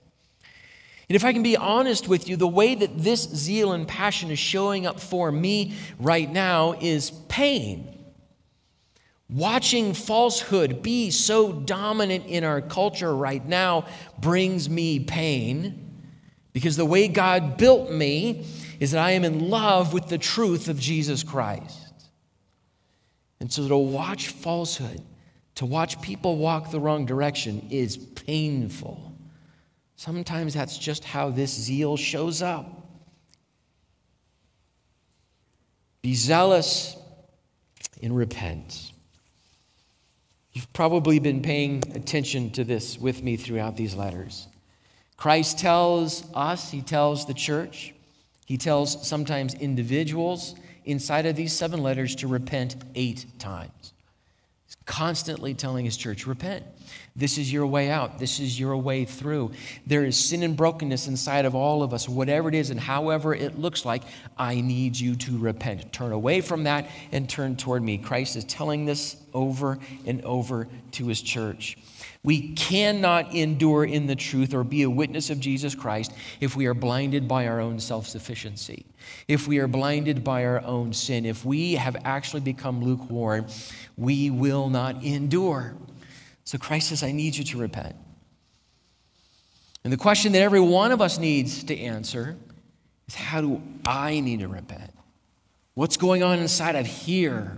And 1.09 1.17
if 1.17 1.25
I 1.25 1.33
can 1.33 1.43
be 1.43 1.57
honest 1.57 2.07
with 2.07 2.29
you, 2.29 2.37
the 2.37 2.47
way 2.47 2.75
that 2.75 2.97
this 2.97 3.23
zeal 3.23 3.73
and 3.73 3.85
passion 3.85 4.31
is 4.31 4.39
showing 4.39 4.87
up 4.87 5.01
for 5.01 5.33
me 5.33 5.73
right 5.99 6.31
now 6.31 6.77
is 6.79 7.11
pain. 7.27 7.94
Watching 9.29 9.93
falsehood 9.93 10.83
be 10.83 11.09
so 11.09 11.51
dominant 11.51 12.27
in 12.27 12.43
our 12.43 12.61
culture 12.61 13.15
right 13.15 13.43
now 13.45 13.85
brings 14.19 14.69
me 14.69 14.99
pain 14.99 16.03
because 16.53 16.77
the 16.77 16.85
way 16.85 17.07
God 17.07 17.57
built 17.57 17.91
me 17.91 18.45
is 18.79 18.91
that 18.91 19.03
I 19.03 19.11
am 19.11 19.25
in 19.25 19.49
love 19.49 19.93
with 19.93 20.07
the 20.07 20.17
truth 20.17 20.67
of 20.67 20.79
Jesus 20.79 21.23
Christ. 21.23 21.93
And 23.39 23.51
so 23.51 23.67
to 23.67 23.77
watch 23.77 24.29
falsehood, 24.29 25.01
to 25.55 25.65
watch 25.65 26.01
people 26.01 26.38
walk 26.38 26.71
the 26.71 26.79
wrong 26.79 27.05
direction 27.05 27.67
is 27.71 27.97
painful. 27.97 29.13
Sometimes 29.95 30.53
that's 30.53 30.77
just 30.77 31.03
how 31.03 31.29
this 31.29 31.51
zeal 31.51 31.97
shows 31.97 32.41
up. 32.41 32.88
Be 36.01 36.13
zealous 36.13 36.95
and 38.03 38.15
repent. 38.15 38.91
You've 40.55 40.71
probably 40.71 41.19
been 41.19 41.41
paying 41.41 41.83
attention 41.95 42.49
to 42.51 42.63
this 42.63 42.97
with 42.97 43.21
me 43.21 43.35
throughout 43.35 43.75
these 43.75 43.93
letters. 43.93 44.47
Christ 45.17 45.59
tells 45.59 46.23
us, 46.33 46.71
He 46.71 46.81
tells 46.81 47.25
the 47.25 47.33
church, 47.33 47.93
He 48.45 48.57
tells 48.57 49.05
sometimes 49.05 49.53
individuals 49.53 50.55
inside 50.85 51.25
of 51.25 51.35
these 51.35 51.51
seven 51.51 51.83
letters 51.83 52.15
to 52.15 52.27
repent 52.27 52.77
eight 52.95 53.25
times. 53.37 53.91
Constantly 54.86 55.54
telling 55.54 55.86
His 55.86 55.98
church, 55.98 56.28
repent. 56.28 56.63
This 57.15 57.38
is 57.38 57.52
your 57.52 57.65
way 57.65 57.89
out. 57.89 58.19
This 58.19 58.39
is 58.39 58.60
your 58.60 58.78
way 58.78 59.06
through. 59.06 59.52
There 59.88 60.04
is 60.04 60.17
sin 60.17 60.43
and 60.43 60.56
brokenness 60.56 61.08
inside 61.08 61.45
of 61.45 61.56
all 61.56 61.82
of 61.82 61.93
us, 61.93 62.08
whatever 62.08 62.50
it 62.50 62.56
is 62.56 62.69
and 62.69 62.80
however 62.80 63.34
it 63.34 63.58
looks 63.58 63.86
like. 63.86 64.04
I 64.38 64.62
need 64.62 65.00
you 65.00 65.15
to 65.15 65.38
repent. 65.38 65.91
Turn 65.91 66.12
away 66.12 66.41
from 66.41 66.65
that 66.65 66.89
and 67.12 67.30
turn 67.30 67.56
toward 67.56 67.84
me. 67.84 67.98
Christ 67.98 68.36
is 68.36 68.43
telling 68.43 68.86
this 68.86 69.15
over 69.34 69.80
and 70.06 70.24
over 70.24 70.67
to 70.91 71.08
his 71.08 71.21
church. 71.21 71.78
We 72.25 72.53
cannot 72.53 73.35
endure 73.35 73.85
in 73.85 74.07
the 74.07 74.15
truth 74.15 74.55
or 74.55 74.63
be 74.63 74.81
a 74.81 74.89
witness 74.89 75.29
of 75.29 75.39
Jesus 75.39 75.75
Christ 75.75 76.11
if 76.41 76.55
we 76.55 76.65
are 76.65 76.73
blinded 76.73 77.27
by 77.27 77.47
our 77.47 77.59
own 77.59 77.79
self 77.79 78.07
sufficiency, 78.07 78.88
if 79.27 79.47
we 79.47 79.59
are 79.59 79.67
blinded 79.67 80.23
by 80.23 80.43
our 80.43 80.59
own 80.61 80.91
sin, 80.91 81.27
if 81.27 81.45
we 81.45 81.75
have 81.75 81.95
actually 82.03 82.41
become 82.41 82.83
lukewarm, 82.83 83.45
we 83.95 84.31
will 84.31 84.69
not 84.69 85.03
endure. 85.03 85.75
So 86.45 86.57
Christ 86.57 86.89
says, 86.89 87.03
I 87.03 87.11
need 87.11 87.35
you 87.38 87.43
to 87.43 87.59
repent. 87.59 87.95
And 89.83 89.93
the 89.93 89.97
question 89.97 90.31
that 90.31 90.41
every 90.41 90.59
one 90.59 90.91
of 90.91 91.01
us 91.01 91.19
needs 91.19 91.63
to 91.65 91.79
answer 91.79 92.38
is 93.07 93.13
how 93.13 93.41
do 93.41 93.61
I 93.85 94.19
need 94.19 94.39
to 94.39 94.47
repent? 94.47 94.91
What's 95.75 95.95
going 95.95 96.23
on 96.23 96.39
inside 96.39 96.75
of 96.75 96.88
here? 96.88 97.57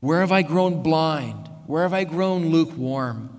Where 0.00 0.18
have 0.18 0.32
I 0.32 0.42
grown 0.42 0.82
blind? 0.82 1.48
Where 1.68 1.84
have 1.84 1.92
I 1.94 2.02
grown 2.02 2.48
lukewarm? 2.48 3.37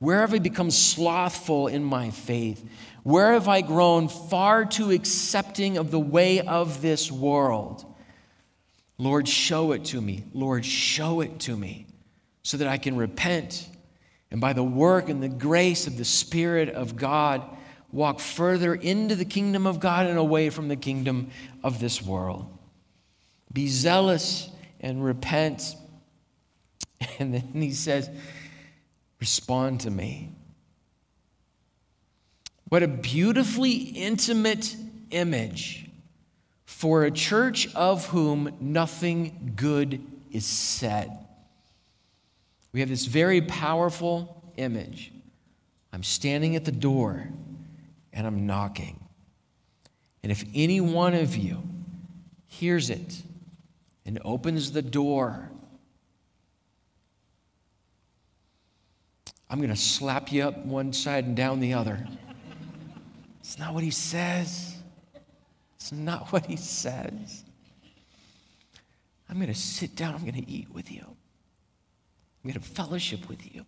Where 0.00 0.20
have 0.20 0.34
I 0.34 0.38
become 0.38 0.70
slothful 0.70 1.68
in 1.68 1.84
my 1.84 2.10
faith? 2.10 2.68
Where 3.04 3.32
have 3.32 3.48
I 3.48 3.60
grown 3.60 4.08
far 4.08 4.64
too 4.64 4.90
accepting 4.90 5.78
of 5.78 5.90
the 5.90 6.00
way 6.00 6.40
of 6.40 6.82
this 6.82 7.12
world? 7.12 7.84
Lord, 8.98 9.28
show 9.28 9.72
it 9.72 9.84
to 9.86 10.00
me. 10.00 10.24
Lord, 10.34 10.64
show 10.64 11.20
it 11.20 11.38
to 11.40 11.56
me 11.56 11.86
so 12.42 12.56
that 12.56 12.66
I 12.66 12.76
can 12.76 12.96
repent 12.96 13.68
and 14.30 14.40
by 14.40 14.52
the 14.52 14.64
work 14.64 15.08
and 15.08 15.22
the 15.22 15.28
grace 15.28 15.86
of 15.86 15.96
the 15.96 16.04
Spirit 16.04 16.68
of 16.68 16.96
God, 16.96 17.42
walk 17.90 18.20
further 18.20 18.74
into 18.74 19.16
the 19.16 19.24
kingdom 19.24 19.66
of 19.66 19.80
God 19.80 20.06
and 20.06 20.18
away 20.18 20.50
from 20.50 20.68
the 20.68 20.76
kingdom 20.76 21.30
of 21.64 21.80
this 21.80 22.00
world. 22.00 22.46
Be 23.52 23.66
zealous 23.66 24.48
and 24.80 25.04
repent. 25.04 25.74
And 27.18 27.32
then 27.34 27.52
he 27.54 27.72
says, 27.72 28.10
Respond 29.20 29.80
to 29.80 29.90
me. 29.90 30.32
What 32.70 32.82
a 32.82 32.88
beautifully 32.88 33.72
intimate 33.72 34.74
image 35.10 35.90
for 36.64 37.04
a 37.04 37.10
church 37.10 37.72
of 37.74 38.06
whom 38.06 38.56
nothing 38.60 39.52
good 39.56 40.00
is 40.30 40.46
said. 40.46 41.10
We 42.72 42.80
have 42.80 42.88
this 42.88 43.06
very 43.06 43.42
powerful 43.42 44.42
image. 44.56 45.12
I'm 45.92 46.02
standing 46.02 46.56
at 46.56 46.64
the 46.64 46.72
door 46.72 47.28
and 48.12 48.26
I'm 48.26 48.46
knocking. 48.46 49.00
And 50.22 50.30
if 50.30 50.44
any 50.54 50.80
one 50.80 51.14
of 51.14 51.36
you 51.36 51.62
hears 52.46 52.88
it 52.88 53.22
and 54.06 54.20
opens 54.24 54.72
the 54.72 54.82
door, 54.82 55.50
I'm 59.50 59.58
going 59.58 59.70
to 59.70 59.76
slap 59.76 60.30
you 60.30 60.44
up 60.44 60.56
one 60.58 60.92
side 60.92 61.24
and 61.24 61.36
down 61.36 61.58
the 61.58 61.74
other. 61.74 62.06
It's 63.40 63.58
not 63.58 63.74
what 63.74 63.82
he 63.82 63.90
says. 63.90 64.76
It's 65.74 65.90
not 65.90 66.32
what 66.32 66.46
he 66.46 66.56
says. 66.56 67.44
I'm 69.28 69.36
going 69.36 69.48
to 69.48 69.54
sit 69.54 69.96
down. 69.96 70.14
I'm 70.14 70.20
going 70.20 70.34
to 70.34 70.48
eat 70.48 70.72
with 70.72 70.92
you. 70.92 71.02
I'm 71.04 72.50
going 72.50 72.54
to 72.54 72.60
fellowship 72.60 73.28
with 73.28 73.52
you. 73.52 73.66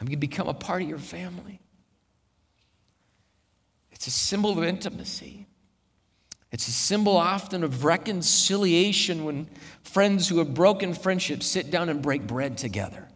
I'm 0.00 0.06
going 0.06 0.16
to 0.16 0.16
become 0.16 0.48
a 0.48 0.54
part 0.54 0.82
of 0.82 0.88
your 0.88 0.98
family. 0.98 1.60
It's 3.92 4.08
a 4.08 4.10
symbol 4.10 4.50
of 4.50 4.64
intimacy. 4.64 5.46
It's 6.50 6.66
a 6.66 6.72
symbol 6.72 7.16
often 7.16 7.62
of 7.62 7.84
reconciliation 7.84 9.24
when 9.24 9.48
friends 9.82 10.28
who 10.28 10.38
have 10.38 10.52
broken 10.52 10.94
friendships 10.94 11.46
sit 11.46 11.70
down 11.70 11.88
and 11.88 12.02
break 12.02 12.26
bread 12.26 12.58
together. 12.58 13.08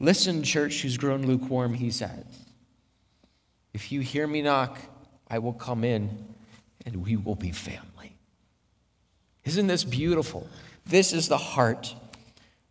Listen, 0.00 0.42
church 0.42 0.80
who's 0.80 0.96
grown 0.96 1.26
lukewarm, 1.26 1.74
he 1.74 1.90
says. 1.90 2.24
If 3.74 3.92
you 3.92 4.00
hear 4.00 4.26
me 4.26 4.42
knock, 4.42 4.78
I 5.28 5.38
will 5.38 5.52
come 5.52 5.84
in 5.84 6.34
and 6.86 7.04
we 7.04 7.16
will 7.16 7.34
be 7.36 7.52
family. 7.52 8.16
Isn't 9.44 9.66
this 9.66 9.84
beautiful? 9.84 10.48
This 10.86 11.12
is 11.12 11.28
the 11.28 11.38
heart 11.38 11.94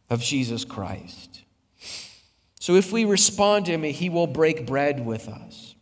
of 0.10 0.22
Jesus 0.22 0.66
Christ. 0.66 1.44
So 2.60 2.76
if 2.76 2.92
we 2.92 3.06
respond 3.06 3.68
to 3.68 3.72
him, 3.74 3.84
he 3.84 4.10
will 4.10 4.28
break 4.28 4.66
bread 4.66 5.06
with 5.06 5.30
us. 5.30 5.76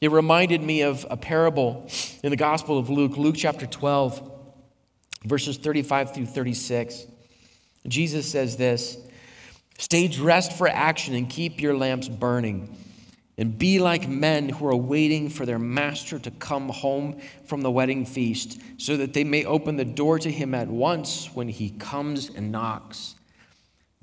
It 0.00 0.10
reminded 0.10 0.62
me 0.62 0.82
of 0.82 1.06
a 1.08 1.16
parable 1.16 1.88
in 2.22 2.30
the 2.30 2.36
Gospel 2.36 2.78
of 2.78 2.90
Luke, 2.90 3.16
Luke 3.16 3.36
chapter 3.36 3.66
12, 3.66 4.30
verses 5.24 5.56
35 5.56 6.14
through 6.14 6.26
36. 6.26 7.06
Jesus 7.88 8.30
says 8.30 8.56
this 8.56 8.98
Stay 9.78 10.08
dressed 10.08 10.52
for 10.52 10.68
action 10.68 11.14
and 11.14 11.28
keep 11.28 11.60
your 11.60 11.76
lamps 11.76 12.08
burning. 12.08 12.76
And 13.38 13.58
be 13.58 13.78
like 13.78 14.08
men 14.08 14.48
who 14.48 14.66
are 14.66 14.76
waiting 14.76 15.28
for 15.28 15.44
their 15.44 15.58
master 15.58 16.18
to 16.18 16.30
come 16.30 16.70
home 16.70 17.20
from 17.44 17.60
the 17.60 17.70
wedding 17.70 18.06
feast, 18.06 18.58
so 18.78 18.96
that 18.96 19.12
they 19.12 19.24
may 19.24 19.44
open 19.44 19.76
the 19.76 19.84
door 19.84 20.18
to 20.18 20.30
him 20.30 20.54
at 20.54 20.68
once 20.68 21.26
when 21.34 21.48
he 21.48 21.70
comes 21.70 22.30
and 22.30 22.50
knocks. 22.50 23.14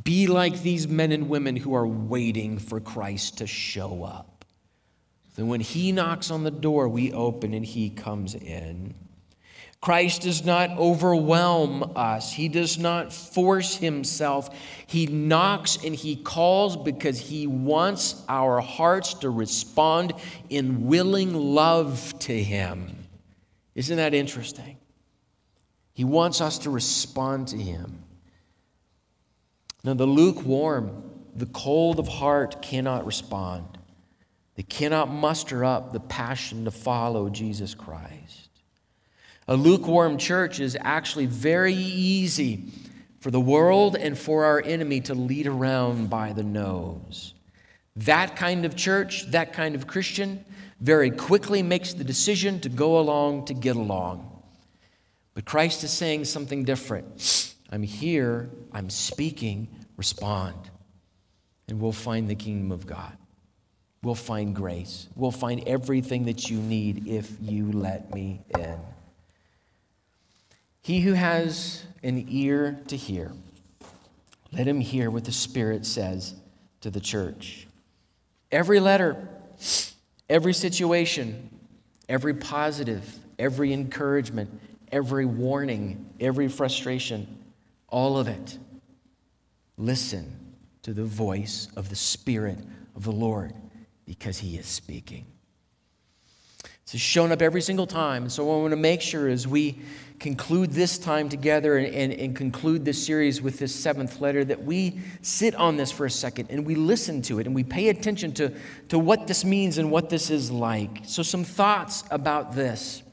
Be 0.04 0.28
like 0.28 0.62
these 0.62 0.88
men 0.88 1.12
and 1.12 1.30
women 1.30 1.56
who 1.56 1.74
are 1.74 1.88
waiting 1.88 2.60
for 2.60 2.80
Christ 2.80 3.40
to 3.40 3.48
show 3.48 4.04
up. 4.04 4.46
Then 5.36 5.48
when 5.48 5.62
he 5.62 5.92
knocks 5.92 6.30
on 6.30 6.44
the 6.44 6.52
door, 6.52 6.88
we 6.88 7.12
open 7.12 7.56
and 7.56 7.66
he 7.66 7.90
comes 7.90 8.36
in. 8.36 8.94
Christ 9.84 10.22
does 10.22 10.46
not 10.46 10.70
overwhelm 10.78 11.92
us. 11.98 12.32
He 12.32 12.48
does 12.48 12.78
not 12.78 13.12
force 13.12 13.76
himself. 13.76 14.50
He 14.88 15.08
knocks 15.08 15.78
and 15.84 15.94
he 15.94 16.16
calls 16.16 16.78
because 16.78 17.20
he 17.20 17.48
wants 17.48 18.24
our 18.30 18.62
hearts 18.62 19.14
to 19.16 19.30
respond 19.30 20.14
in 20.50 20.88
willing 20.88 21.34
love 21.34 22.18
to 22.20 22.42
him. 22.42 22.96
Isn't 23.76 23.98
that 23.98 24.14
interesting? 24.14 24.78
He 25.92 26.06
wants 26.06 26.40
us 26.40 26.60
to 26.60 26.70
respond 26.70 27.50
to 27.50 27.58
him. 27.58 28.04
Now, 29.84 29.96
the 29.96 30.06
lukewarm, 30.06 31.04
the 31.36 31.48
cold 31.48 32.00
of 32.00 32.08
heart 32.08 32.62
cannot 32.62 33.06
respond. 33.06 33.78
They 34.56 34.64
cannot 34.64 35.12
muster 35.12 35.66
up 35.66 35.92
the 35.92 36.00
passion 36.00 36.64
to 36.64 36.72
follow 36.72 37.28
Jesus 37.28 37.76
Christ. 37.76 38.43
A 39.48 39.56
lukewarm 39.56 40.18
church 40.18 40.60
is 40.60 40.78
actually 40.80 41.26
very 41.26 41.74
easy 41.74 42.66
for 43.20 43.32
the 43.32 43.40
world 43.40 43.96
and 43.96 44.18
for 44.18 44.46
our 44.46 44.62
enemy 44.62 45.02
to 45.02 45.14
lead 45.14 45.48
around 45.48 46.10
by 46.10 46.34
the 46.34 46.44
nose. 46.44 47.34
That 47.96 48.36
kind 48.36 48.66
of 48.66 48.76
church, 48.76 49.32
that 49.32 49.54
kind 49.54 49.76
of 49.76 49.88
Christian, 49.88 50.44
very 50.80 51.12
quickly 51.12 51.64
makes 51.64 51.94
the 51.94 52.04
decision 52.04 52.60
to 52.62 52.70
go 52.70 53.00
along 53.00 53.46
to 53.46 53.54
get 53.54 53.76
along. 53.76 54.30
But 55.34 55.46
Christ 55.46 55.84
is 55.84 55.92
saying 55.92 56.26
something 56.26 56.64
different. 56.64 57.54
I'm 57.70 57.84
here, 57.84 58.50
I'm 58.72 58.90
speaking, 58.90 59.68
respond. 59.98 60.56
And 61.68 61.80
we'll 61.80 61.92
find 61.92 62.30
the 62.30 62.36
kingdom 62.36 62.72
of 62.72 62.86
God. 62.86 63.18
We'll 64.04 64.16
find 64.16 64.54
grace. 64.54 65.08
We'll 65.16 65.32
find 65.32 65.68
everything 65.68 66.26
that 66.26 66.50
you 66.50 66.60
need 66.60 67.08
if 67.08 67.32
you 67.42 67.72
let 67.72 68.14
me 68.14 68.42
in. 68.58 68.78
He 70.84 71.00
who 71.00 71.14
has 71.14 71.84
an 72.04 72.26
ear 72.30 72.80
to 72.88 72.98
hear, 72.98 73.32
let 74.52 74.68
him 74.68 74.82
hear 74.82 75.10
what 75.10 75.24
the 75.24 75.32
Spirit 75.32 75.86
says 75.86 76.36
to 76.82 76.92
the 76.92 77.00
church. 77.00 77.68
Every 78.52 78.82
letter, 78.82 79.30
every 80.30 80.54
situation, 80.54 81.50
every 82.10 82.34
positive, 82.34 83.18
every 83.40 83.72
encouragement, 83.72 84.60
every 84.92 85.26
warning, 85.26 86.06
every 86.20 86.50
frustration, 86.50 87.28
all 87.88 88.18
of 88.18 88.28
it. 88.28 88.58
Listen 89.78 90.38
to 90.84 90.94
the 90.94 91.06
voice 91.06 91.70
of 91.78 91.90
the 91.90 91.96
Spirit 91.96 92.60
of 92.96 93.06
the 93.06 93.12
Lord 93.12 93.54
because 94.06 94.38
He 94.38 94.58
is 94.58 94.66
speaking. 94.66 95.26
It's 96.84 96.98
shown 96.98 97.32
up 97.32 97.42
every 97.42 97.62
single 97.62 97.88
time. 97.88 98.30
So, 98.30 98.46
what 98.46 98.56
I 98.56 98.58
want 98.58 98.72
to 98.72 98.78
make 98.78 99.02
sure 99.02 99.28
is 99.28 99.48
we 99.48 99.80
conclude 100.24 100.72
this 100.72 100.98
time 100.98 101.30
together 101.30 101.78
and, 101.78 101.94
and, 101.94 102.14
and, 102.14 102.36
conclude 102.36 102.86
this 102.86 103.06
series 103.06 103.42
with 103.42 103.60
this 103.60 103.76
seventh 103.76 104.22
letter 104.22 104.44
that 104.44 104.64
we 104.64 105.00
sit 105.22 105.54
on 105.54 105.78
this 105.78 105.92
for 105.92 106.06
a 106.06 106.10
second 106.10 106.48
and 106.50 106.66
we 106.66 106.74
listen 106.74 107.22
to 107.22 107.40
it 107.40 107.46
and 107.46 107.54
we 107.54 107.64
pay 107.64 107.90
attention 107.90 108.32
to, 108.34 108.52
to 108.88 108.98
what 108.98 109.28
this 109.28 109.44
means 109.44 109.78
and 109.78 109.92
what 109.92 110.10
this 110.10 110.32
is 110.32 110.50
like. 110.50 111.02
So, 111.06 111.22
some 111.22 111.44
thoughts 111.44 112.06
about 112.10 112.56
this 112.56 113.04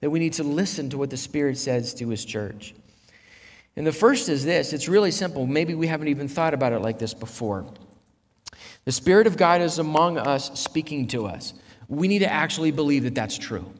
that 0.00 0.10
we 0.10 0.18
need 0.18 0.34
to 0.34 0.44
listen 0.44 0.90
to 0.90 0.98
what 0.98 1.10
the 1.10 1.16
Spirit 1.16 1.56
says 1.56 1.94
to 1.94 2.08
His 2.10 2.24
church. 2.24 2.74
And 3.74 3.86
the 3.86 3.92
first 3.92 4.28
is 4.28 4.44
this 4.44 4.72
it's 4.72 4.86
really 4.88 5.10
simple. 5.10 5.46
Maybe 5.46 5.74
we 5.74 5.86
haven't 5.86 6.08
even 6.08 6.28
thought 6.28 6.54
about 6.54 6.72
it 6.72 6.80
like 6.80 6.98
this 6.98 7.14
before. 7.14 7.66
The 8.84 8.92
Spirit 8.92 9.26
of 9.26 9.36
God 9.36 9.62
is 9.62 9.78
among 9.78 10.18
us, 10.18 10.60
speaking 10.60 11.08
to 11.08 11.26
us 11.26 11.54
we 11.88 12.08
need 12.08 12.20
to 12.20 12.32
actually 12.32 12.70
believe 12.70 13.04
that 13.04 13.14
that's 13.14 13.38
true. 13.38 13.70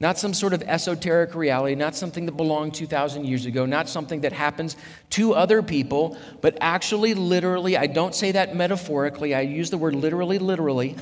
Not 0.00 0.18
some 0.18 0.34
sort 0.34 0.52
of 0.52 0.62
esoteric 0.62 1.34
reality, 1.34 1.76
not 1.76 1.94
something 1.94 2.26
that 2.26 2.36
belonged 2.36 2.74
2,000 2.74 3.24
years 3.24 3.46
ago, 3.46 3.64
not 3.64 3.88
something 3.88 4.22
that 4.22 4.32
happens 4.32 4.76
to 5.10 5.34
other 5.34 5.62
people, 5.62 6.18
but 6.40 6.58
actually, 6.60 7.14
literally, 7.14 7.76
I 7.76 7.86
don't 7.86 8.14
say 8.14 8.32
that 8.32 8.56
metaphorically, 8.56 9.34
I 9.34 9.42
use 9.42 9.70
the 9.70 9.78
word 9.78 9.94
literally, 9.94 10.38
literally. 10.38 10.96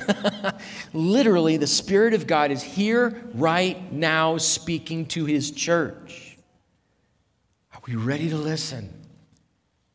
literally, 0.93 1.57
the 1.57 1.67
Spirit 1.67 2.13
of 2.13 2.27
God 2.27 2.51
is 2.51 2.61
here 2.61 3.23
right 3.33 3.91
now 3.91 4.37
speaking 4.37 5.07
to 5.07 5.25
His 5.25 5.49
church. 5.49 6.37
Are 7.73 7.81
we 7.87 7.95
ready 7.95 8.29
to 8.29 8.37
listen? 8.37 9.02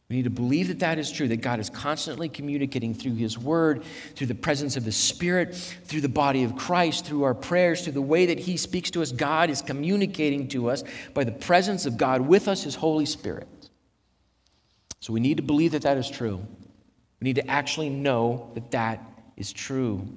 We 0.09 0.17
need 0.17 0.25
to 0.25 0.31
believe 0.31 0.69
that 0.69 0.79
that 0.79 0.99
is 0.99 1.13
true, 1.13 1.29
that 1.29 1.43
God 1.43 1.61
is 1.61 1.69
constantly 1.69 2.31
communicating 2.31 2.95
through 2.95 3.17
His 3.17 3.39
Word, 3.39 3.83
through 4.15 4.29
the 4.29 4.35
presence 4.35 4.77
of 4.77 4.87
the 4.87 4.93
Spirit, 4.93 5.55
through 5.55 6.01
the 6.01 6.09
body 6.09 6.45
of 6.45 6.57
Christ, 6.57 7.05
through 7.05 7.25
our 7.25 7.35
prayers, 7.35 7.83
through 7.83 7.93
the 7.93 8.01
way 8.01 8.25
that 8.27 8.39
He 8.39 8.57
speaks 8.57 8.91
to 8.93 9.03
us. 9.03 9.13
God 9.13 9.51
is 9.51 9.61
communicating 9.61 10.49
to 10.49 10.71
us 10.71 10.83
by 11.13 11.25
the 11.25 11.33
presence 11.33 11.85
of 11.85 11.99
God 11.99 12.23
with 12.23 12.49
us, 12.49 12.63
His 12.63 12.75
Holy 12.75 13.05
Spirit. 13.05 13.49
So 15.01 15.13
we 15.13 15.21
need 15.21 15.37
to 15.37 15.43
believe 15.43 15.73
that 15.73 15.83
that 15.83 15.99
is 15.99 16.09
true. 16.09 16.41
We 17.21 17.25
need 17.27 17.37
to 17.37 17.47
actually 17.47 17.91
know 17.91 18.51
that 18.55 18.71
that 18.71 19.05
is 19.37 19.53
true. 19.53 20.09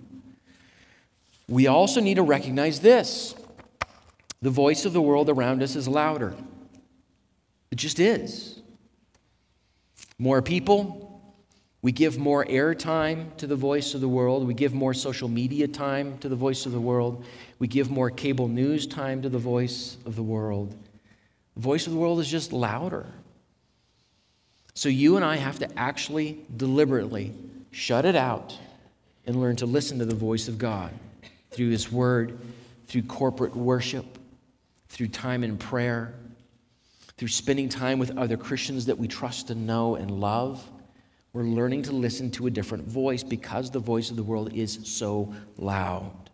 We 1.50 1.68
also 1.68 2.00
need 2.00 2.16
to 2.16 2.24
recognize 2.24 2.80
this 2.80 3.36
the 4.42 4.50
voice 4.50 4.86
of 4.86 4.94
the 4.94 5.02
world 5.02 5.30
around 5.30 5.62
us 5.62 5.76
is 5.76 5.86
louder. 5.86 6.34
It 7.72 7.76
just 7.76 8.00
is. 8.00 8.61
More 10.22 10.44
people, 10.44 11.20
we 11.82 11.92
give 11.92 12.20
more 12.20 12.46
airtime 12.46 13.36
to 13.38 13.48
the 13.48 13.56
voice 13.56 13.96
of 13.96 14.02
the 14.02 14.08
world. 14.08 14.46
We 14.46 14.54
give 14.54 14.72
more 14.72 14.94
social 14.94 15.28
media 15.28 15.68
time 15.68 16.20
to 16.20 16.30
the 16.30 16.36
voice 16.36 16.68
of 16.68 16.74
the 16.74 16.80
world. 16.80 17.26
We 17.58 17.68
give 17.68 17.90
more 17.90 18.12
cable 18.12 18.48
news 18.48 18.86
time 18.86 19.24
to 19.24 19.30
the 19.30 19.40
voice 19.40 19.98
of 20.06 20.16
the 20.16 20.22
world. 20.22 20.78
The 21.56 21.62
voice 21.62 21.88
of 21.88 21.94
the 21.94 21.98
world 21.98 22.20
is 22.20 22.30
just 22.30 22.54
louder. 22.54 23.08
So 24.76 24.90
you 24.90 25.16
and 25.16 25.26
I 25.26 25.38
have 25.38 25.58
to 25.58 25.80
actually 25.80 26.46
deliberately 26.56 27.34
shut 27.72 28.06
it 28.06 28.16
out 28.16 28.56
and 29.26 29.42
learn 29.42 29.56
to 29.56 29.66
listen 29.66 29.98
to 29.98 30.06
the 30.06 30.14
voice 30.14 30.48
of 30.48 30.60
God 30.60 30.92
through 31.50 31.72
His 31.72 31.92
Word, 31.92 32.38
through 32.86 33.04
corporate 33.04 33.56
worship, 33.56 34.20
through 34.88 35.08
time 35.08 35.44
in 35.44 35.58
prayer, 35.58 36.14
through 37.22 37.28
spending 37.28 37.70
time 37.70 38.00
with 38.00 38.18
other 38.18 38.36
Christians 38.36 38.88
that 38.88 38.98
we 38.98 39.08
trust 39.08 39.52
and 39.52 39.68
know 39.68 39.94
and 39.94 40.10
love. 40.10 40.68
We're 41.34 41.44
learning 41.44 41.84
to 41.84 41.92
listen 41.92 42.32
to 42.32 42.48
a 42.48 42.50
different 42.50 42.88
voice 42.88 43.22
because 43.22 43.70
the 43.70 43.78
voice 43.78 44.10
of 44.10 44.16
the 44.16 44.24
world 44.24 44.52
is 44.54 44.80
so 44.86 45.32
loud. 45.56 46.32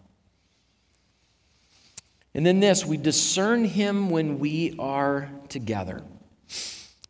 And 2.34 2.46
then 2.46 2.62
this 2.62 2.86
we 2.86 2.96
discern 2.96 3.66
him 3.66 4.10
when 4.10 4.40
we 4.40 4.78
are 4.80 5.30
together. 5.50 6.04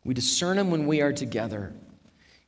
We 0.02 0.12
discern 0.12 0.58
him 0.58 0.72
when 0.72 0.88
we 0.88 1.00
are 1.00 1.12
together 1.12 1.72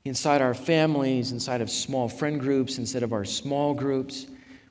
inside 0.05 0.43
our 0.43 0.53
families, 0.53 1.31
inside 1.31 1.61
of 1.61 1.71
small 1.71 2.09
friend 2.09 2.41
groups, 2.41 2.77
instead 2.77 3.05
of 3.05 3.13
our 3.13 3.25
small 3.25 3.73
groups, 3.73 4.27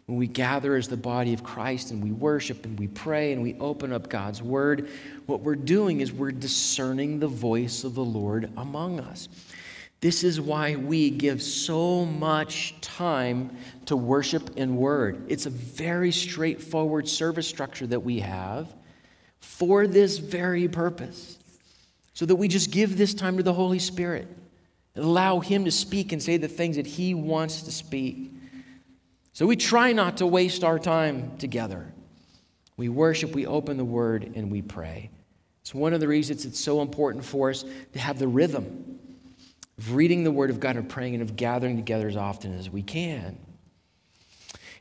when 0.09 0.17
we 0.17 0.25
gather 0.25 0.75
as 0.75 0.87
the 0.87 0.97
body 0.97 1.35
of 1.35 1.43
Christ 1.43 1.91
and 1.91 2.03
we 2.03 2.11
worship 2.11 2.65
and 2.65 2.79
we 2.79 2.87
pray 2.87 3.31
and 3.31 3.43
we 3.43 3.55
open 3.59 3.93
up 3.93 4.09
God's 4.09 4.41
word, 4.41 4.89
what 5.27 5.41
we're 5.41 5.53
doing 5.53 6.01
is 6.01 6.11
we're 6.11 6.31
discerning 6.31 7.19
the 7.19 7.27
voice 7.27 7.83
of 7.83 7.93
the 7.93 8.03
Lord 8.03 8.49
among 8.57 8.99
us. 8.99 9.29
This 10.01 10.23
is 10.23 10.41
why 10.41 10.77
we 10.77 11.11
give 11.11 11.43
so 11.43 12.05
much 12.05 12.73
time 12.81 13.55
to 13.85 13.95
worship 13.95 14.49
and 14.57 14.77
word. 14.77 15.25
It's 15.27 15.45
a 15.45 15.51
very 15.51 16.11
straightforward 16.11 17.07
service 17.07 17.47
structure 17.47 17.85
that 17.85 17.99
we 17.99 18.21
have 18.21 18.73
for 19.41 19.85
this 19.85 20.17
very 20.17 20.67
purpose. 20.67 21.37
So 22.15 22.25
that 22.25 22.35
we 22.35 22.47
just 22.47 22.71
give 22.71 22.97
this 22.97 23.13
time 23.13 23.37
to 23.37 23.43
the 23.43 23.53
Holy 23.53 23.79
Spirit 23.79 24.27
allow 24.95 25.39
Him 25.39 25.65
to 25.65 25.71
speak 25.71 26.11
and 26.13 26.21
say 26.21 26.37
the 26.37 26.47
things 26.47 26.77
that 26.77 26.87
He 26.87 27.13
wants 27.13 27.61
to 27.61 27.71
speak. 27.71 28.33
So 29.39 29.47
we 29.47 29.55
try 29.55 29.93
not 29.93 30.17
to 30.17 30.27
waste 30.27 30.65
our 30.65 30.77
time 30.77 31.37
together. 31.37 31.93
We 32.75 32.89
worship, 32.89 33.33
we 33.33 33.45
open 33.47 33.77
the 33.77 33.85
Word, 33.85 34.33
and 34.35 34.51
we 34.51 34.61
pray. 34.61 35.11
It's 35.61 35.73
one 35.73 35.93
of 35.93 36.01
the 36.01 36.09
reasons 36.09 36.43
it's 36.43 36.59
so 36.59 36.81
important 36.81 37.23
for 37.23 37.49
us 37.49 37.63
to 37.93 37.99
have 37.99 38.19
the 38.19 38.27
rhythm 38.27 38.99
of 39.77 39.95
reading 39.95 40.25
the 40.25 40.31
Word 40.31 40.49
of 40.49 40.59
God 40.59 40.75
and 40.75 40.89
praying 40.89 41.13
and 41.13 41.23
of 41.23 41.37
gathering 41.37 41.77
together 41.77 42.09
as 42.09 42.17
often 42.17 42.53
as 42.53 42.69
we 42.69 42.83
can. 42.83 43.37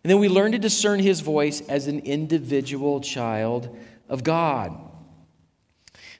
And 0.02 0.10
then 0.10 0.18
we 0.18 0.28
learn 0.28 0.50
to 0.50 0.58
discern 0.58 0.98
His 0.98 1.20
voice 1.20 1.60
as 1.68 1.86
an 1.86 2.00
individual 2.00 3.00
child 3.00 3.78
of 4.08 4.24
God. 4.24 4.76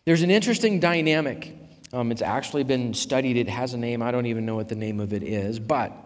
There's 0.04 0.22
an 0.22 0.30
interesting 0.30 0.78
dynamic. 0.78 1.56
Um, 1.92 2.12
it's 2.12 2.22
actually 2.22 2.62
been 2.62 2.94
studied, 2.94 3.36
it 3.36 3.48
has 3.48 3.74
a 3.74 3.78
name. 3.78 4.00
I 4.00 4.12
don't 4.12 4.26
even 4.26 4.46
know 4.46 4.54
what 4.54 4.68
the 4.68 4.76
name 4.76 5.00
of 5.00 5.12
it 5.12 5.24
is, 5.24 5.58
but 5.58 6.04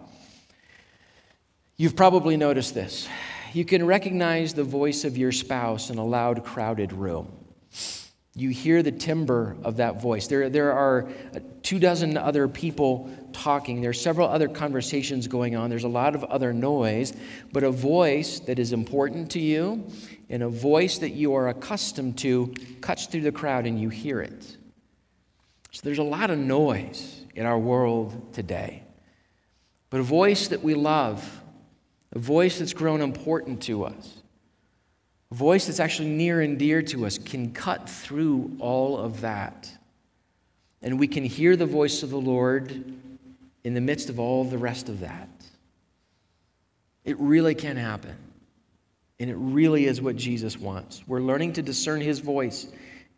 you've 1.82 1.96
probably 1.96 2.36
noticed 2.36 2.74
this. 2.74 3.08
You 3.52 3.64
can 3.64 3.84
recognize 3.84 4.54
the 4.54 4.62
voice 4.62 5.02
of 5.02 5.18
your 5.18 5.32
spouse 5.32 5.90
in 5.90 5.98
a 5.98 6.04
loud, 6.04 6.44
crowded 6.44 6.92
room. 6.92 7.26
You 8.36 8.50
hear 8.50 8.84
the 8.84 8.92
timbre 8.92 9.56
of 9.64 9.78
that 9.78 10.00
voice. 10.00 10.28
There, 10.28 10.48
there 10.48 10.72
are 10.74 11.08
two 11.64 11.80
dozen 11.80 12.16
other 12.16 12.46
people 12.46 13.10
talking. 13.32 13.80
There 13.80 13.90
are 13.90 13.94
several 13.94 14.28
other 14.28 14.46
conversations 14.46 15.26
going 15.26 15.56
on. 15.56 15.70
There's 15.70 15.82
a 15.82 15.88
lot 15.88 16.14
of 16.14 16.22
other 16.22 16.52
noise, 16.52 17.14
but 17.52 17.64
a 17.64 17.72
voice 17.72 18.38
that 18.38 18.60
is 18.60 18.72
important 18.72 19.32
to 19.32 19.40
you 19.40 19.84
and 20.30 20.44
a 20.44 20.48
voice 20.48 20.98
that 20.98 21.10
you 21.10 21.34
are 21.34 21.48
accustomed 21.48 22.16
to 22.18 22.54
cuts 22.80 23.06
through 23.06 23.22
the 23.22 23.32
crowd 23.32 23.66
and 23.66 23.80
you 23.80 23.88
hear 23.88 24.20
it. 24.20 24.56
So 25.72 25.80
there's 25.82 25.98
a 25.98 26.04
lot 26.04 26.30
of 26.30 26.38
noise 26.38 27.24
in 27.34 27.44
our 27.44 27.58
world 27.58 28.32
today. 28.34 28.84
But 29.90 29.98
a 29.98 30.04
voice 30.04 30.46
that 30.48 30.62
we 30.62 30.74
love, 30.74 31.41
a 32.12 32.18
voice 32.18 32.58
that's 32.58 32.72
grown 32.72 33.00
important 33.00 33.62
to 33.62 33.84
us, 33.84 34.22
a 35.30 35.34
voice 35.34 35.66
that's 35.66 35.80
actually 35.80 36.10
near 36.10 36.40
and 36.40 36.58
dear 36.58 36.82
to 36.82 37.06
us 37.06 37.18
can 37.18 37.52
cut 37.52 37.88
through 37.88 38.56
all 38.58 38.98
of 38.98 39.22
that. 39.22 39.70
And 40.82 40.98
we 40.98 41.08
can 41.08 41.24
hear 41.24 41.56
the 41.56 41.66
voice 41.66 42.02
of 42.02 42.10
the 42.10 42.20
Lord 42.20 42.70
in 43.64 43.74
the 43.74 43.80
midst 43.80 44.10
of 44.10 44.18
all 44.18 44.44
the 44.44 44.58
rest 44.58 44.88
of 44.88 45.00
that. 45.00 45.28
It 47.04 47.18
really 47.18 47.54
can 47.54 47.76
happen. 47.76 48.16
And 49.18 49.30
it 49.30 49.36
really 49.36 49.86
is 49.86 50.00
what 50.00 50.16
Jesus 50.16 50.58
wants. 50.58 51.02
We're 51.06 51.20
learning 51.20 51.54
to 51.54 51.62
discern 51.62 52.00
his 52.00 52.18
voice 52.18 52.66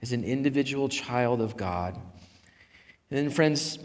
as 0.03 0.13
an 0.13 0.23
individual 0.23 0.89
child 0.89 1.41
of 1.41 1.57
God. 1.57 1.95
And 3.11 3.19
then, 3.19 3.31
friends, 3.31 3.79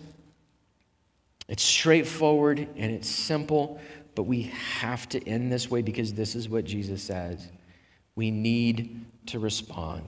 it's 1.47 1.63
straightforward 1.63 2.59
and 2.59 2.91
it's 2.91 3.09
simple, 3.09 3.79
but 4.15 4.23
we 4.23 4.43
have 4.79 5.07
to 5.09 5.27
end 5.27 5.51
this 5.51 5.69
way 5.69 5.81
because 5.81 6.13
this 6.13 6.35
is 6.35 6.49
what 6.49 6.65
Jesus 6.65 7.01
says 7.01 7.49
we 8.15 8.31
need 8.31 9.05
to 9.27 9.39
respond. 9.39 10.03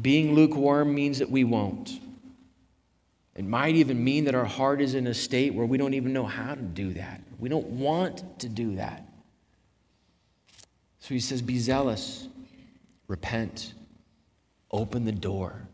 Being 0.00 0.34
lukewarm 0.34 0.94
means 0.94 1.18
that 1.18 1.30
we 1.30 1.44
won't. 1.44 2.00
It 3.34 3.44
might 3.44 3.74
even 3.74 4.02
mean 4.02 4.24
that 4.24 4.34
our 4.34 4.44
heart 4.44 4.80
is 4.80 4.94
in 4.94 5.06
a 5.06 5.14
state 5.14 5.54
where 5.54 5.66
we 5.66 5.78
don't 5.78 5.94
even 5.94 6.12
know 6.12 6.24
how 6.24 6.54
to 6.54 6.62
do 6.62 6.94
that. 6.94 7.20
We 7.38 7.48
don't 7.48 7.66
want 7.66 8.40
to 8.40 8.48
do 8.48 8.76
that. 8.76 9.06
So 11.00 11.14
he 11.14 11.20
says, 11.20 11.42
Be 11.42 11.58
zealous, 11.58 12.28
repent, 13.08 13.74
open 14.70 15.04
the 15.04 15.12
door. 15.12 15.68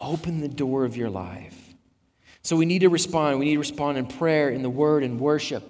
Open 0.00 0.40
the 0.40 0.48
door 0.48 0.84
of 0.84 0.96
your 0.96 1.10
life. 1.10 1.69
So 2.42 2.56
we 2.56 2.64
need 2.64 2.80
to 2.80 2.88
respond. 2.88 3.38
We 3.38 3.46
need 3.46 3.54
to 3.54 3.60
respond 3.60 3.98
in 3.98 4.06
prayer, 4.06 4.50
in 4.50 4.62
the 4.62 4.70
word, 4.70 5.02
in 5.02 5.18
worship. 5.18 5.62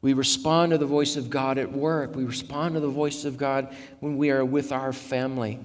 We 0.00 0.12
respond 0.12 0.70
to 0.70 0.78
the 0.78 0.86
voice 0.86 1.16
of 1.16 1.28
God 1.28 1.58
at 1.58 1.72
work. 1.72 2.14
We 2.14 2.24
respond 2.24 2.74
to 2.74 2.80
the 2.80 2.88
voice 2.88 3.24
of 3.24 3.36
God 3.36 3.74
when 4.00 4.16
we 4.16 4.30
are 4.30 4.44
with 4.44 4.70
our 4.70 4.92
family. 4.92 5.58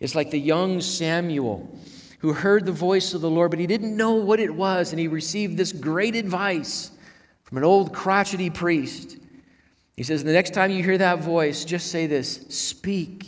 It's 0.00 0.14
like 0.14 0.30
the 0.30 0.40
young 0.40 0.80
Samuel 0.80 1.78
who 2.18 2.32
heard 2.32 2.66
the 2.66 2.72
voice 2.72 3.14
of 3.14 3.20
the 3.20 3.30
Lord, 3.30 3.50
but 3.50 3.60
he 3.60 3.66
didn't 3.66 3.96
know 3.96 4.14
what 4.14 4.40
it 4.40 4.52
was, 4.52 4.90
and 4.90 4.98
he 4.98 5.06
received 5.06 5.56
this 5.56 5.72
great 5.72 6.16
advice 6.16 6.90
from 7.44 7.58
an 7.58 7.64
old 7.64 7.92
crotchety 7.92 8.50
priest. 8.50 9.18
He 9.96 10.02
says, 10.02 10.24
The 10.24 10.32
next 10.32 10.52
time 10.52 10.70
you 10.70 10.82
hear 10.82 10.98
that 10.98 11.20
voice, 11.20 11.64
just 11.64 11.90
say 11.90 12.06
this 12.06 12.46
Speak, 12.48 13.26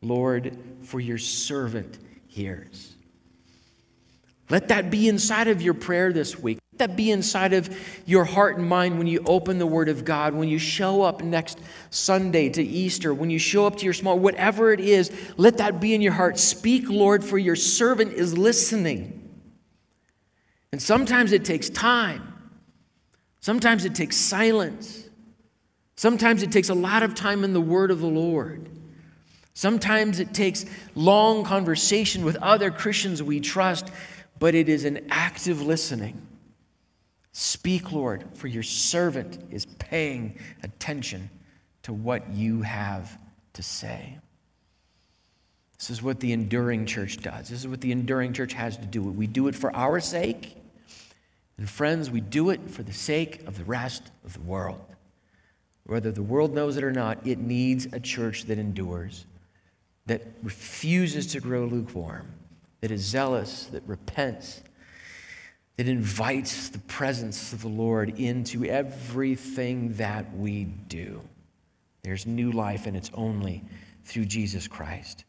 Lord, 0.00 0.56
for 0.82 1.00
your 1.00 1.18
servant 1.18 1.98
hears. 2.26 2.93
Let 4.50 4.68
that 4.68 4.90
be 4.90 5.08
inside 5.08 5.48
of 5.48 5.62
your 5.62 5.74
prayer 5.74 6.12
this 6.12 6.38
week. 6.38 6.58
Let 6.72 6.90
that 6.90 6.96
be 6.96 7.10
inside 7.10 7.52
of 7.52 7.74
your 8.04 8.24
heart 8.24 8.58
and 8.58 8.68
mind 8.68 8.98
when 8.98 9.06
you 9.06 9.22
open 9.26 9.58
the 9.58 9.66
Word 9.66 9.88
of 9.88 10.04
God, 10.04 10.34
when 10.34 10.48
you 10.48 10.58
show 10.58 11.02
up 11.02 11.22
next 11.22 11.58
Sunday 11.90 12.48
to 12.50 12.62
Easter, 12.62 13.14
when 13.14 13.30
you 13.30 13.38
show 13.38 13.66
up 13.66 13.76
to 13.76 13.84
your 13.84 13.94
small, 13.94 14.18
whatever 14.18 14.72
it 14.72 14.80
is, 14.80 15.10
let 15.36 15.58
that 15.58 15.80
be 15.80 15.94
in 15.94 16.02
your 16.02 16.12
heart. 16.12 16.38
Speak, 16.38 16.88
Lord, 16.88 17.24
for 17.24 17.38
your 17.38 17.56
servant 17.56 18.12
is 18.12 18.36
listening. 18.36 19.20
And 20.72 20.82
sometimes 20.82 21.32
it 21.32 21.44
takes 21.44 21.70
time, 21.70 22.34
sometimes 23.40 23.84
it 23.84 23.94
takes 23.94 24.16
silence, 24.16 25.08
sometimes 25.94 26.42
it 26.42 26.50
takes 26.50 26.68
a 26.68 26.74
lot 26.74 27.04
of 27.04 27.14
time 27.14 27.44
in 27.44 27.52
the 27.52 27.60
Word 27.60 27.92
of 27.92 28.00
the 28.00 28.08
Lord. 28.08 28.68
Sometimes 29.56 30.18
it 30.18 30.34
takes 30.34 30.66
long 30.96 31.44
conversation 31.44 32.24
with 32.24 32.34
other 32.42 32.72
Christians 32.72 33.22
we 33.22 33.38
trust, 33.38 33.88
but 34.38 34.54
it 34.54 34.68
is 34.68 34.84
an 34.84 35.06
active 35.10 35.62
listening. 35.62 36.26
Speak, 37.32 37.92
Lord, 37.92 38.24
for 38.34 38.46
your 38.46 38.62
servant 38.62 39.38
is 39.50 39.66
paying 39.66 40.38
attention 40.62 41.30
to 41.82 41.92
what 41.92 42.30
you 42.30 42.62
have 42.62 43.18
to 43.54 43.62
say. 43.62 44.18
This 45.78 45.90
is 45.90 46.02
what 46.02 46.20
the 46.20 46.32
enduring 46.32 46.86
church 46.86 47.18
does. 47.18 47.48
This 47.48 47.60
is 47.60 47.68
what 47.68 47.80
the 47.80 47.92
enduring 47.92 48.32
church 48.32 48.52
has 48.54 48.76
to 48.78 48.86
do. 48.86 49.02
We 49.02 49.26
do 49.26 49.48
it 49.48 49.54
for 49.54 49.74
our 49.74 50.00
sake. 50.00 50.56
And 51.58 51.68
friends, 51.68 52.10
we 52.10 52.20
do 52.20 52.50
it 52.50 52.70
for 52.70 52.82
the 52.82 52.92
sake 52.92 53.46
of 53.46 53.58
the 53.58 53.64
rest 53.64 54.10
of 54.24 54.34
the 54.34 54.40
world. 54.40 54.84
Whether 55.84 56.10
the 56.10 56.22
world 56.22 56.54
knows 56.54 56.76
it 56.76 56.84
or 56.84 56.92
not, 56.92 57.26
it 57.26 57.38
needs 57.38 57.86
a 57.92 58.00
church 58.00 58.44
that 58.44 58.58
endures, 58.58 59.26
that 60.06 60.22
refuses 60.42 61.26
to 61.28 61.40
grow 61.40 61.66
lukewarm, 61.66 62.32
that 62.84 62.90
is 62.90 63.00
zealous, 63.00 63.64
that 63.72 63.82
repents, 63.86 64.60
that 65.78 65.88
invites 65.88 66.68
the 66.68 66.78
presence 66.80 67.54
of 67.54 67.62
the 67.62 67.68
Lord 67.68 68.20
into 68.20 68.62
everything 68.66 69.94
that 69.94 70.36
we 70.36 70.64
do. 70.64 71.22
There's 72.02 72.26
new 72.26 72.52
life, 72.52 72.86
and 72.86 72.94
it's 72.94 73.10
only 73.14 73.64
through 74.04 74.26
Jesus 74.26 74.68
Christ. 74.68 75.24